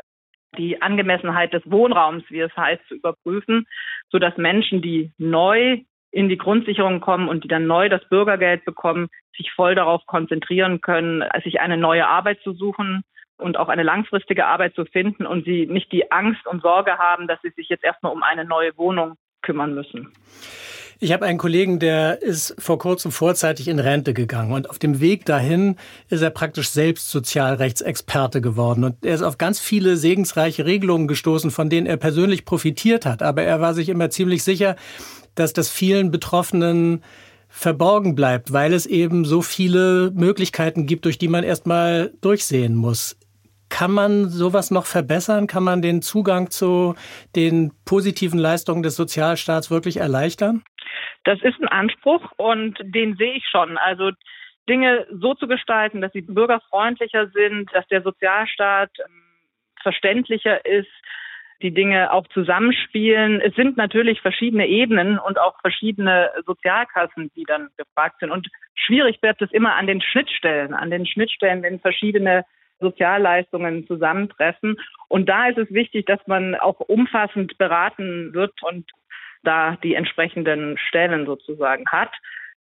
die 0.57 0.81
Angemessenheit 0.81 1.53
des 1.53 1.63
Wohnraums, 1.65 2.23
wie 2.29 2.39
es 2.39 2.55
heißt, 2.55 2.81
zu 2.87 2.95
überprüfen, 2.95 3.67
so 4.09 4.19
dass 4.19 4.37
Menschen, 4.37 4.81
die 4.81 5.11
neu 5.17 5.81
in 6.13 6.29
die 6.29 6.37
Grundsicherung 6.37 7.01
kommen 7.01 7.27
und 7.27 7.43
die 7.43 7.47
dann 7.47 7.65
neu 7.65 7.89
das 7.89 8.07
Bürgergeld 8.07 8.63
bekommen, 8.65 9.09
sich 9.35 9.51
voll 9.51 9.73
darauf 9.73 10.05
konzentrieren 10.05 10.79
können, 10.79 11.23
sich 11.43 11.59
eine 11.59 11.75
neue 11.75 12.07
Arbeit 12.07 12.39
zu 12.43 12.53
suchen 12.53 13.03
und 13.37 13.57
auch 13.57 13.67
eine 13.67 13.81
langfristige 13.81 14.45
Arbeit 14.45 14.75
zu 14.75 14.85
finden 14.85 15.25
und 15.25 15.43
sie 15.43 15.65
nicht 15.65 15.91
die 15.91 16.11
Angst 16.11 16.45
und 16.45 16.61
Sorge 16.61 16.99
haben, 16.99 17.27
dass 17.27 17.41
sie 17.41 17.49
sich 17.49 17.67
jetzt 17.67 17.83
erstmal 17.83 18.13
um 18.13 18.21
eine 18.21 18.45
neue 18.45 18.77
Wohnung 18.77 19.15
kümmern 19.41 19.73
müssen. 19.73 20.13
Ich 20.99 21.11
habe 21.11 21.25
einen 21.25 21.39
Kollegen, 21.39 21.79
der 21.79 22.21
ist 22.21 22.55
vor 22.59 22.77
kurzem 22.77 23.11
vorzeitig 23.11 23.67
in 23.67 23.79
Rente 23.79 24.13
gegangen 24.13 24.53
und 24.53 24.69
auf 24.69 24.77
dem 24.77 25.01
Weg 25.01 25.25
dahin 25.25 25.77
ist 26.09 26.21
er 26.21 26.29
praktisch 26.29 26.69
selbst 26.69 27.09
Sozialrechtsexperte 27.09 28.39
geworden 28.39 28.83
und 28.83 29.03
er 29.03 29.15
ist 29.15 29.23
auf 29.23 29.39
ganz 29.39 29.59
viele 29.59 29.97
segensreiche 29.97 30.65
Regelungen 30.65 31.07
gestoßen, 31.07 31.49
von 31.49 31.71
denen 31.71 31.87
er 31.87 31.97
persönlich 31.97 32.45
profitiert 32.45 33.07
hat. 33.07 33.23
Aber 33.23 33.41
er 33.41 33.59
war 33.59 33.73
sich 33.73 33.89
immer 33.89 34.11
ziemlich 34.11 34.43
sicher, 34.43 34.75
dass 35.35 35.53
das 35.53 35.71
vielen 35.71 36.11
Betroffenen 36.11 37.03
verborgen 37.47 38.15
bleibt, 38.15 38.51
weil 38.51 38.73
es 38.73 38.85
eben 38.85 39.25
so 39.25 39.41
viele 39.41 40.11
Möglichkeiten 40.15 40.87
gibt, 40.87 41.05
durch 41.05 41.19
die 41.19 41.27
man 41.27 41.43
erstmal 41.43 42.11
durchsehen 42.21 42.75
muss. 42.75 43.17
Kann 43.69 43.91
man 43.91 44.29
sowas 44.29 44.71
noch 44.71 44.85
verbessern? 44.85 45.47
Kann 45.47 45.63
man 45.63 45.81
den 45.81 46.01
Zugang 46.01 46.49
zu 46.49 46.95
den 47.35 47.71
positiven 47.85 48.39
Leistungen 48.39 48.83
des 48.83 48.95
Sozialstaats 48.95 49.71
wirklich 49.71 49.97
erleichtern? 49.97 50.63
Das 51.23 51.39
ist 51.41 51.59
ein 51.61 51.67
Anspruch 51.67 52.31
und 52.37 52.77
den 52.81 53.15
sehe 53.15 53.33
ich 53.33 53.45
schon. 53.49 53.77
Also 53.77 54.11
Dinge 54.69 55.07
so 55.11 55.33
zu 55.33 55.47
gestalten, 55.47 56.01
dass 56.01 56.11
sie 56.11 56.21
bürgerfreundlicher 56.21 57.27
sind, 57.29 57.69
dass 57.73 57.87
der 57.87 58.01
Sozialstaat 58.01 58.91
ähm, 58.99 59.21
verständlicher 59.81 60.65
ist, 60.65 60.91
die 61.61 61.73
Dinge 61.73 62.11
auch 62.11 62.27
zusammenspielen. 62.27 63.41
Es 63.41 63.55
sind 63.55 63.77
natürlich 63.77 64.21
verschiedene 64.21 64.67
Ebenen 64.67 65.19
und 65.19 65.39
auch 65.39 65.59
verschiedene 65.61 66.29
Sozialkassen, 66.45 67.31
die 67.35 67.43
dann 67.43 67.69
gefragt 67.77 68.17
sind. 68.19 68.31
Und 68.31 68.47
schwierig 68.75 69.21
wird 69.21 69.41
es 69.41 69.51
immer 69.51 69.75
an 69.75 69.87
den 69.87 70.01
Schnittstellen, 70.01 70.73
an 70.73 70.89
den 70.89 71.05
Schnittstellen, 71.05 71.63
wenn 71.63 71.79
verschiedene 71.79 72.45
Sozialleistungen 72.79 73.87
zusammentreffen. 73.87 74.77
Und 75.07 75.29
da 75.29 75.47
ist 75.47 75.57
es 75.57 75.71
wichtig, 75.71 76.05
dass 76.05 76.19
man 76.27 76.55
auch 76.55 76.79
umfassend 76.79 77.57
beraten 77.57 78.33
wird 78.33 78.53
und 78.63 78.89
da 79.43 79.77
die 79.83 79.95
entsprechenden 79.95 80.77
Stellen 80.77 81.25
sozusagen 81.25 81.85
hat. 81.87 82.11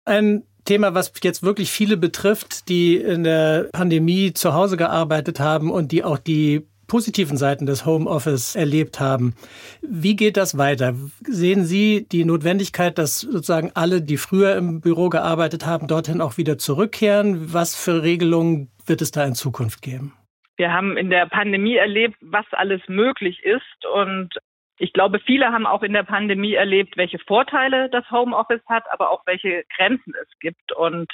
Ein 0.05 0.45
Thema, 0.65 0.95
was 0.95 1.13
jetzt 1.23 1.43
wirklich 1.43 1.71
viele 1.71 1.97
betrifft, 1.97 2.69
die 2.69 2.97
in 2.97 3.25
der 3.25 3.69
Pandemie 3.73 4.33
zu 4.33 4.55
Hause 4.55 4.77
gearbeitet 4.77 5.41
haben 5.41 5.71
und 5.71 5.93
die 5.93 6.05
auch 6.05 6.19
die 6.19 6.69
positiven 6.87 7.37
Seiten 7.37 7.67
des 7.67 7.87
Homeoffice 7.87 8.55
erlebt 8.55 9.01
haben. 9.01 9.35
Wie 9.81 10.17
geht 10.17 10.37
das 10.37 10.59
weiter? 10.59 10.95
Sehen 11.23 11.65
Sie 11.65 12.07
die 12.11 12.25
Notwendigkeit, 12.25 12.99
dass 12.99 13.21
sozusagen 13.21 13.73
alle, 13.75 14.03
die 14.03 14.17
früher 14.17 14.57
im 14.57 14.81
Büro 14.81 15.09
gearbeitet 15.09 15.67
haben, 15.67 15.89
dorthin 15.89 16.21
auch 16.21 16.37
wieder 16.37 16.59
zurückkehren? 16.59 17.53
Was 17.53 17.77
für 17.77 18.03
Regelungen 18.03 18.71
wird 18.87 19.03
es 19.03 19.11
da 19.11 19.25
in 19.25 19.35
Zukunft 19.35 19.83
geben? 19.83 20.13
Wir 20.57 20.73
haben 20.73 20.97
in 20.97 21.11
der 21.11 21.27
Pandemie 21.27 21.77
erlebt, 21.77 22.17
was 22.21 22.47
alles 22.53 22.83
möglich 22.89 23.43
ist. 23.43 23.87
Und 23.95 24.35
ich 24.77 24.93
glaube, 24.93 25.21
viele 25.21 25.47
haben 25.47 25.67
auch 25.67 25.83
in 25.83 25.93
der 25.93 26.03
Pandemie 26.03 26.55
erlebt, 26.55 26.97
welche 26.97 27.19
Vorteile 27.19 27.89
das 27.91 28.11
Homeoffice 28.11 28.65
hat, 28.69 28.85
aber 28.93 29.11
auch 29.11 29.23
welche 29.27 29.65
Grenzen 29.77 30.13
es 30.21 30.29
gibt. 30.41 30.73
Und 30.73 31.11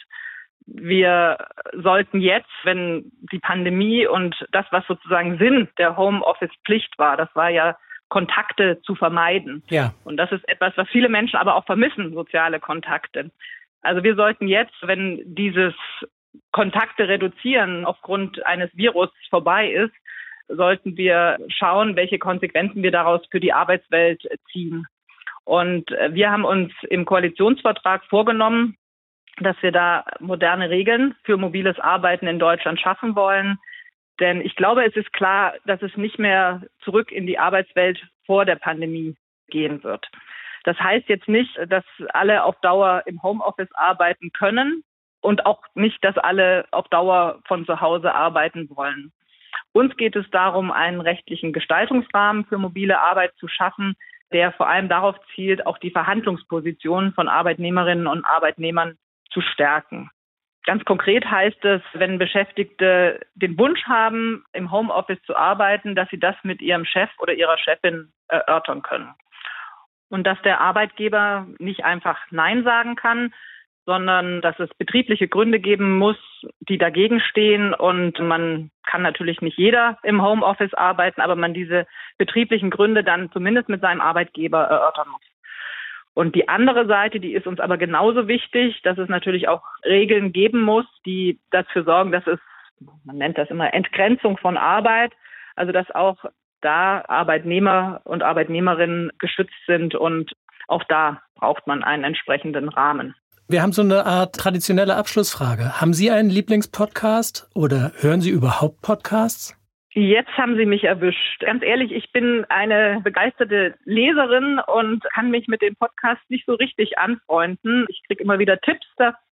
wir 0.67 1.39
sollten 1.75 2.21
jetzt, 2.21 2.51
wenn 2.65 3.11
die 3.33 3.39
Pandemie 3.39 4.07
und 4.07 4.37
das, 4.53 4.67
was 4.71 4.87
sozusagen 4.87 5.39
Sinn 5.39 5.69
der 5.79 5.97
Homeoffice-Pflicht 5.97 6.99
war, 6.99 7.17
das 7.17 7.29
war 7.35 7.49
ja 7.49 7.77
Kontakte 8.09 8.81
zu 8.83 8.95
vermeiden. 8.95 9.63
Ja. 9.69 9.95
Und 10.05 10.17
das 10.17 10.33
ist 10.33 10.49
etwas, 10.49 10.73
was 10.77 10.89
viele 10.89 11.09
Menschen 11.09 11.37
aber 11.37 11.57
auch 11.57 11.67
vermissen, 11.67 12.15
soziale 12.15 12.61
Kontakte. 12.61 13.31
Also 13.83 14.03
wir 14.03 14.15
sollten 14.15 14.49
jetzt, 14.49 14.75
wenn 14.83 15.23
dieses 15.25 15.75
Kontakte 16.53 17.09
reduzieren 17.09 17.85
aufgrund 17.85 18.45
eines 18.45 18.71
Virus 18.75 19.11
vorbei 19.31 19.71
ist, 19.71 19.95
sollten 20.49 20.97
wir 20.97 21.39
schauen, 21.49 21.97
welche 21.97 22.19
Konsequenzen 22.19 22.83
wir 22.83 22.91
daraus 22.91 23.21
für 23.31 23.41
die 23.41 23.53
Arbeitswelt 23.53 24.27
ziehen. 24.51 24.87
Und 25.45 25.91
wir 25.91 26.31
haben 26.31 26.45
uns 26.45 26.73
im 26.89 27.05
Koalitionsvertrag 27.05 28.05
vorgenommen, 28.07 28.77
dass 29.45 29.61
wir 29.63 29.73
da 29.73 30.05
moderne 30.21 30.71
Regeln 30.71 31.15
für 31.25 31.37
mobiles 31.37 31.79
Arbeiten 31.79 32.27
in 32.27 32.39
Deutschland 32.39 32.81
schaffen 32.81 33.17
wollen. 33.17 33.59
Denn 34.21 34.41
ich 34.41 34.57
glaube, 34.57 34.85
es 34.85 34.97
ist 34.97 35.13
klar, 35.13 35.55
dass 35.65 35.81
es 35.83 35.97
nicht 35.97 36.19
mehr 36.19 36.63
zurück 36.81 37.13
in 37.13 37.27
die 37.27 37.39
Arbeitswelt 37.39 38.05
vor 38.27 38.45
der 38.45 38.57
Pandemie 38.57 39.17
gehen 39.49 39.83
wird. 39.85 40.09
Das 40.65 40.79
heißt 40.79 41.09
jetzt 41.09 41.29
nicht, 41.29 41.59
dass 41.69 41.85
alle 42.13 42.45
auf 42.45 42.61
Dauer 42.61 43.03
im 43.07 43.23
Homeoffice 43.23 43.73
arbeiten 43.75 44.33
können 44.33 44.83
und 45.21 45.47
auch 45.47 45.63
nicht, 45.75 46.03
dass 46.05 46.19
alle 46.19 46.67
auf 46.73 46.89
Dauer 46.89 47.41
von 47.47 47.65
zu 47.65 47.81
Hause 47.81 48.15
arbeiten 48.15 48.69
wollen. 48.75 49.13
Uns 49.73 49.97
geht 49.97 50.17
es 50.17 50.29
darum, 50.31 50.71
einen 50.71 51.01
rechtlichen 51.01 51.53
Gestaltungsrahmen 51.53 52.45
für 52.47 52.59
mobile 52.59 53.01
Arbeit 53.01 53.33
zu 53.39 53.49
schaffen, 53.49 53.97
der 54.33 54.53
vor 54.53 54.69
allem 54.69 54.89
darauf 54.89 55.17
zielt, 55.35 55.67
auch 55.67 55.79
die 55.79 55.91
Verhandlungspositionen 55.91 57.13
von 57.13 57.29
Arbeitnehmerinnen 57.29 58.07
und 58.07 58.25
Arbeitnehmern 58.25 58.99
zu 59.31 59.41
stärken. 59.41 60.11
Ganz 60.65 60.85
konkret 60.85 61.25
heißt 61.25 61.65
es, 61.65 61.81
wenn 61.95 62.19
Beschäftigte 62.19 63.21
den 63.35 63.59
Wunsch 63.59 63.85
haben, 63.85 64.45
im 64.53 64.71
Homeoffice 64.71 65.23
zu 65.23 65.35
arbeiten, 65.35 65.95
dass 65.95 66.11
sie 66.11 66.21
das 66.21 66.37
mit 66.43 66.61
ihrem 66.61 66.85
Chef 66.85 67.09
oder 67.19 67.33
ihrer 67.33 67.57
Chefin 67.57 68.13
erörtern 68.29 68.83
können. 68.83 69.15
Und 70.11 70.27
dass 70.27 70.41
der 70.43 70.61
Arbeitgeber 70.61 71.47
nicht 71.59 71.85
einfach 71.85 72.19
Nein 72.31 72.65
sagen 72.65 72.97
kann, 72.97 73.33
sondern 73.89 74.43
dass 74.43 74.59
es 74.59 74.69
betriebliche 74.75 75.29
Gründe 75.29 75.61
geben 75.61 75.97
muss, 75.97 76.19
die 76.61 76.77
dagegen 76.77 77.21
stehen. 77.21 77.73
Und 77.73 78.19
man 78.21 78.71
kann 78.87 79.01
natürlich 79.01 79.41
nicht 79.41 79.57
jeder 79.57 79.99
im 80.03 80.21
Homeoffice 80.21 80.75
arbeiten, 80.75 81.23
aber 81.23 81.37
man 81.37 81.55
diese 81.55 81.87
betrieblichen 82.19 82.69
Gründe 82.69 83.03
dann 83.03 83.33
zumindest 83.33 83.71
mit 83.71 83.81
seinem 83.81 84.03
Arbeitgeber 84.03 84.65
erörtern 84.65 85.09
muss. 85.09 85.23
Und 86.19 86.35
die 86.35 86.49
andere 86.49 86.89
Seite, 86.89 87.21
die 87.21 87.33
ist 87.33 87.47
uns 87.47 87.61
aber 87.61 87.79
genauso 87.79 88.27
wichtig, 88.27 88.83
dass 88.83 88.99
es 88.99 89.09
natürlich 89.09 89.47
auch 89.47 89.63
Regeln 89.85 90.33
geben 90.33 90.63
muss, 90.63 90.85
die 91.07 91.39
dafür 91.53 91.85
sorgen, 91.85 92.11
dass 92.11 92.27
es, 92.27 92.41
man 93.05 93.19
nennt 93.19 93.39
das 93.39 93.51
immer 93.51 93.73
Entgrenzung 93.73 94.37
von 94.37 94.57
Arbeit, 94.57 95.13
also 95.55 95.71
dass 95.71 95.89
auch 95.93 96.17
da 96.61 97.05
Arbeitnehmer 97.07 98.01
und 98.03 98.25
Arbeitnehmerinnen 98.25 99.13
geschützt 99.21 99.55
sind 99.69 99.95
und 99.95 100.33
auch 100.67 100.83
da 100.89 101.23
braucht 101.37 101.69
man 101.69 101.85
einen 101.85 102.03
entsprechenden 102.03 102.69
Rahmen. 102.69 103.15
Wir 103.47 103.63
haben 103.63 103.73
so 103.73 103.83
eine 103.83 104.05
Art 104.05 104.35
traditionelle 104.35 104.97
Abschlussfrage. 104.97 105.81
Haben 105.81 105.95
Sie 105.95 106.11
einen 106.11 106.31
Lieblingspodcast 106.31 107.49
oder 107.55 107.93
hören 108.01 108.23
Sie 108.23 108.31
überhaupt 108.31 108.83
Podcasts? 108.83 109.58
Jetzt 109.99 110.31
haben 110.39 110.57
Sie 110.57 110.65
mich 110.65 110.85
erwischt. 110.85 111.41
Ganz 111.41 111.65
ehrlich, 111.65 111.91
ich 111.91 112.13
bin 112.13 112.47
eine 112.49 113.01
begeisterte 113.03 113.75
Leserin 113.85 114.61
und 114.61 115.03
kann 115.13 115.33
mich 115.33 115.49
mit 115.49 115.61
dem 115.61 115.75
Podcast 115.75 116.21
nicht 116.29 116.47
so 116.47 116.55
richtig 116.55 116.99
anfreunden. 116.99 117.85
Ich 117.89 118.05
kriege 118.07 118.23
immer 118.23 118.39
wieder 118.39 118.61
Tipps 118.61 118.87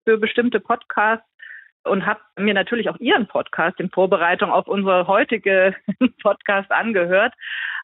für 0.04 0.20
bestimmte 0.20 0.60
Podcasts 0.60 1.26
und 1.84 2.06
habe 2.06 2.20
mir 2.38 2.54
natürlich 2.54 2.90
auch 2.90 3.00
Ihren 3.00 3.26
Podcast 3.26 3.80
in 3.80 3.90
Vorbereitung 3.90 4.52
auf 4.52 4.68
unsere 4.68 5.08
heutige 5.08 5.76
Podcast 6.22 6.70
angehört. 6.72 7.34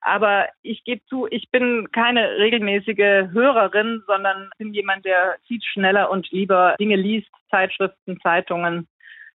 Aber 0.02 0.46
ich 0.62 0.84
gebe 0.84 1.04
zu, 1.06 1.26
ich 1.32 1.50
bin 1.50 1.88
keine 1.92 2.38
regelmäßige 2.38 3.32
Hörerin, 3.34 4.04
sondern 4.06 4.52
bin 4.60 4.72
jemand, 4.76 5.04
der 5.04 5.38
viel 5.48 5.62
schneller 5.63 6.12
und 6.12 6.30
lieber 6.30 6.76
Dinge 6.80 6.96
liest, 6.96 7.32
Zeitschriften, 7.50 8.20
Zeitungen, 8.22 8.88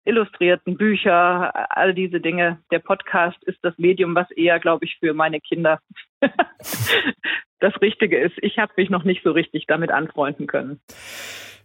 illustrierten 0.08 0.78
Bücher, 0.78 1.78
all 1.78 1.94
diese 1.94 2.20
Dinge. 2.20 2.60
Der 2.72 2.80
Podcast 2.80 3.38
ist 3.44 3.60
das 3.62 3.78
Medium, 3.78 4.16
was 4.16 4.30
eher, 4.32 4.60
glaube 4.60 4.86
ich, 4.86 4.98
für 5.00 5.14
meine 5.14 5.40
Kinder 5.42 5.80
das 7.60 7.82
Richtige 7.82 8.18
ist. 8.18 8.36
Ich 8.42 8.58
habe 8.58 8.74
mich 8.78 8.90
noch 8.90 9.04
nicht 9.04 9.24
so 9.24 9.32
richtig 9.32 9.66
damit 9.68 9.92
anfreunden 9.92 10.48
können. 10.48 10.80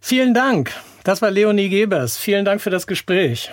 Vielen 0.01 0.33
Dank. 0.33 0.71
Das 1.03 1.21
war 1.21 1.31
Leonie 1.31 1.69
Gebers. 1.69 2.17
Vielen 2.17 2.45
Dank 2.45 2.61
für 2.61 2.69
das 2.69 2.87
Gespräch. 2.87 3.51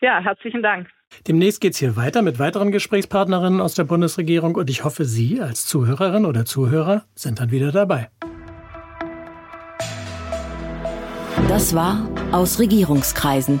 Ja, 0.00 0.20
herzlichen 0.20 0.62
Dank. 0.62 0.88
Demnächst 1.26 1.60
geht 1.60 1.72
es 1.72 1.78
hier 1.78 1.96
weiter 1.96 2.22
mit 2.22 2.38
weiteren 2.38 2.70
Gesprächspartnerinnen 2.70 3.60
aus 3.60 3.74
der 3.74 3.84
Bundesregierung 3.84 4.56
und 4.56 4.68
ich 4.68 4.84
hoffe, 4.84 5.04
Sie 5.04 5.40
als 5.40 5.66
Zuhörerin 5.66 6.26
oder 6.26 6.44
Zuhörer 6.44 7.04
sind 7.14 7.40
dann 7.40 7.50
wieder 7.50 7.72
dabei. 7.72 8.10
Das 11.48 11.74
war 11.74 12.08
Aus 12.32 12.58
Regierungskreisen, 12.58 13.60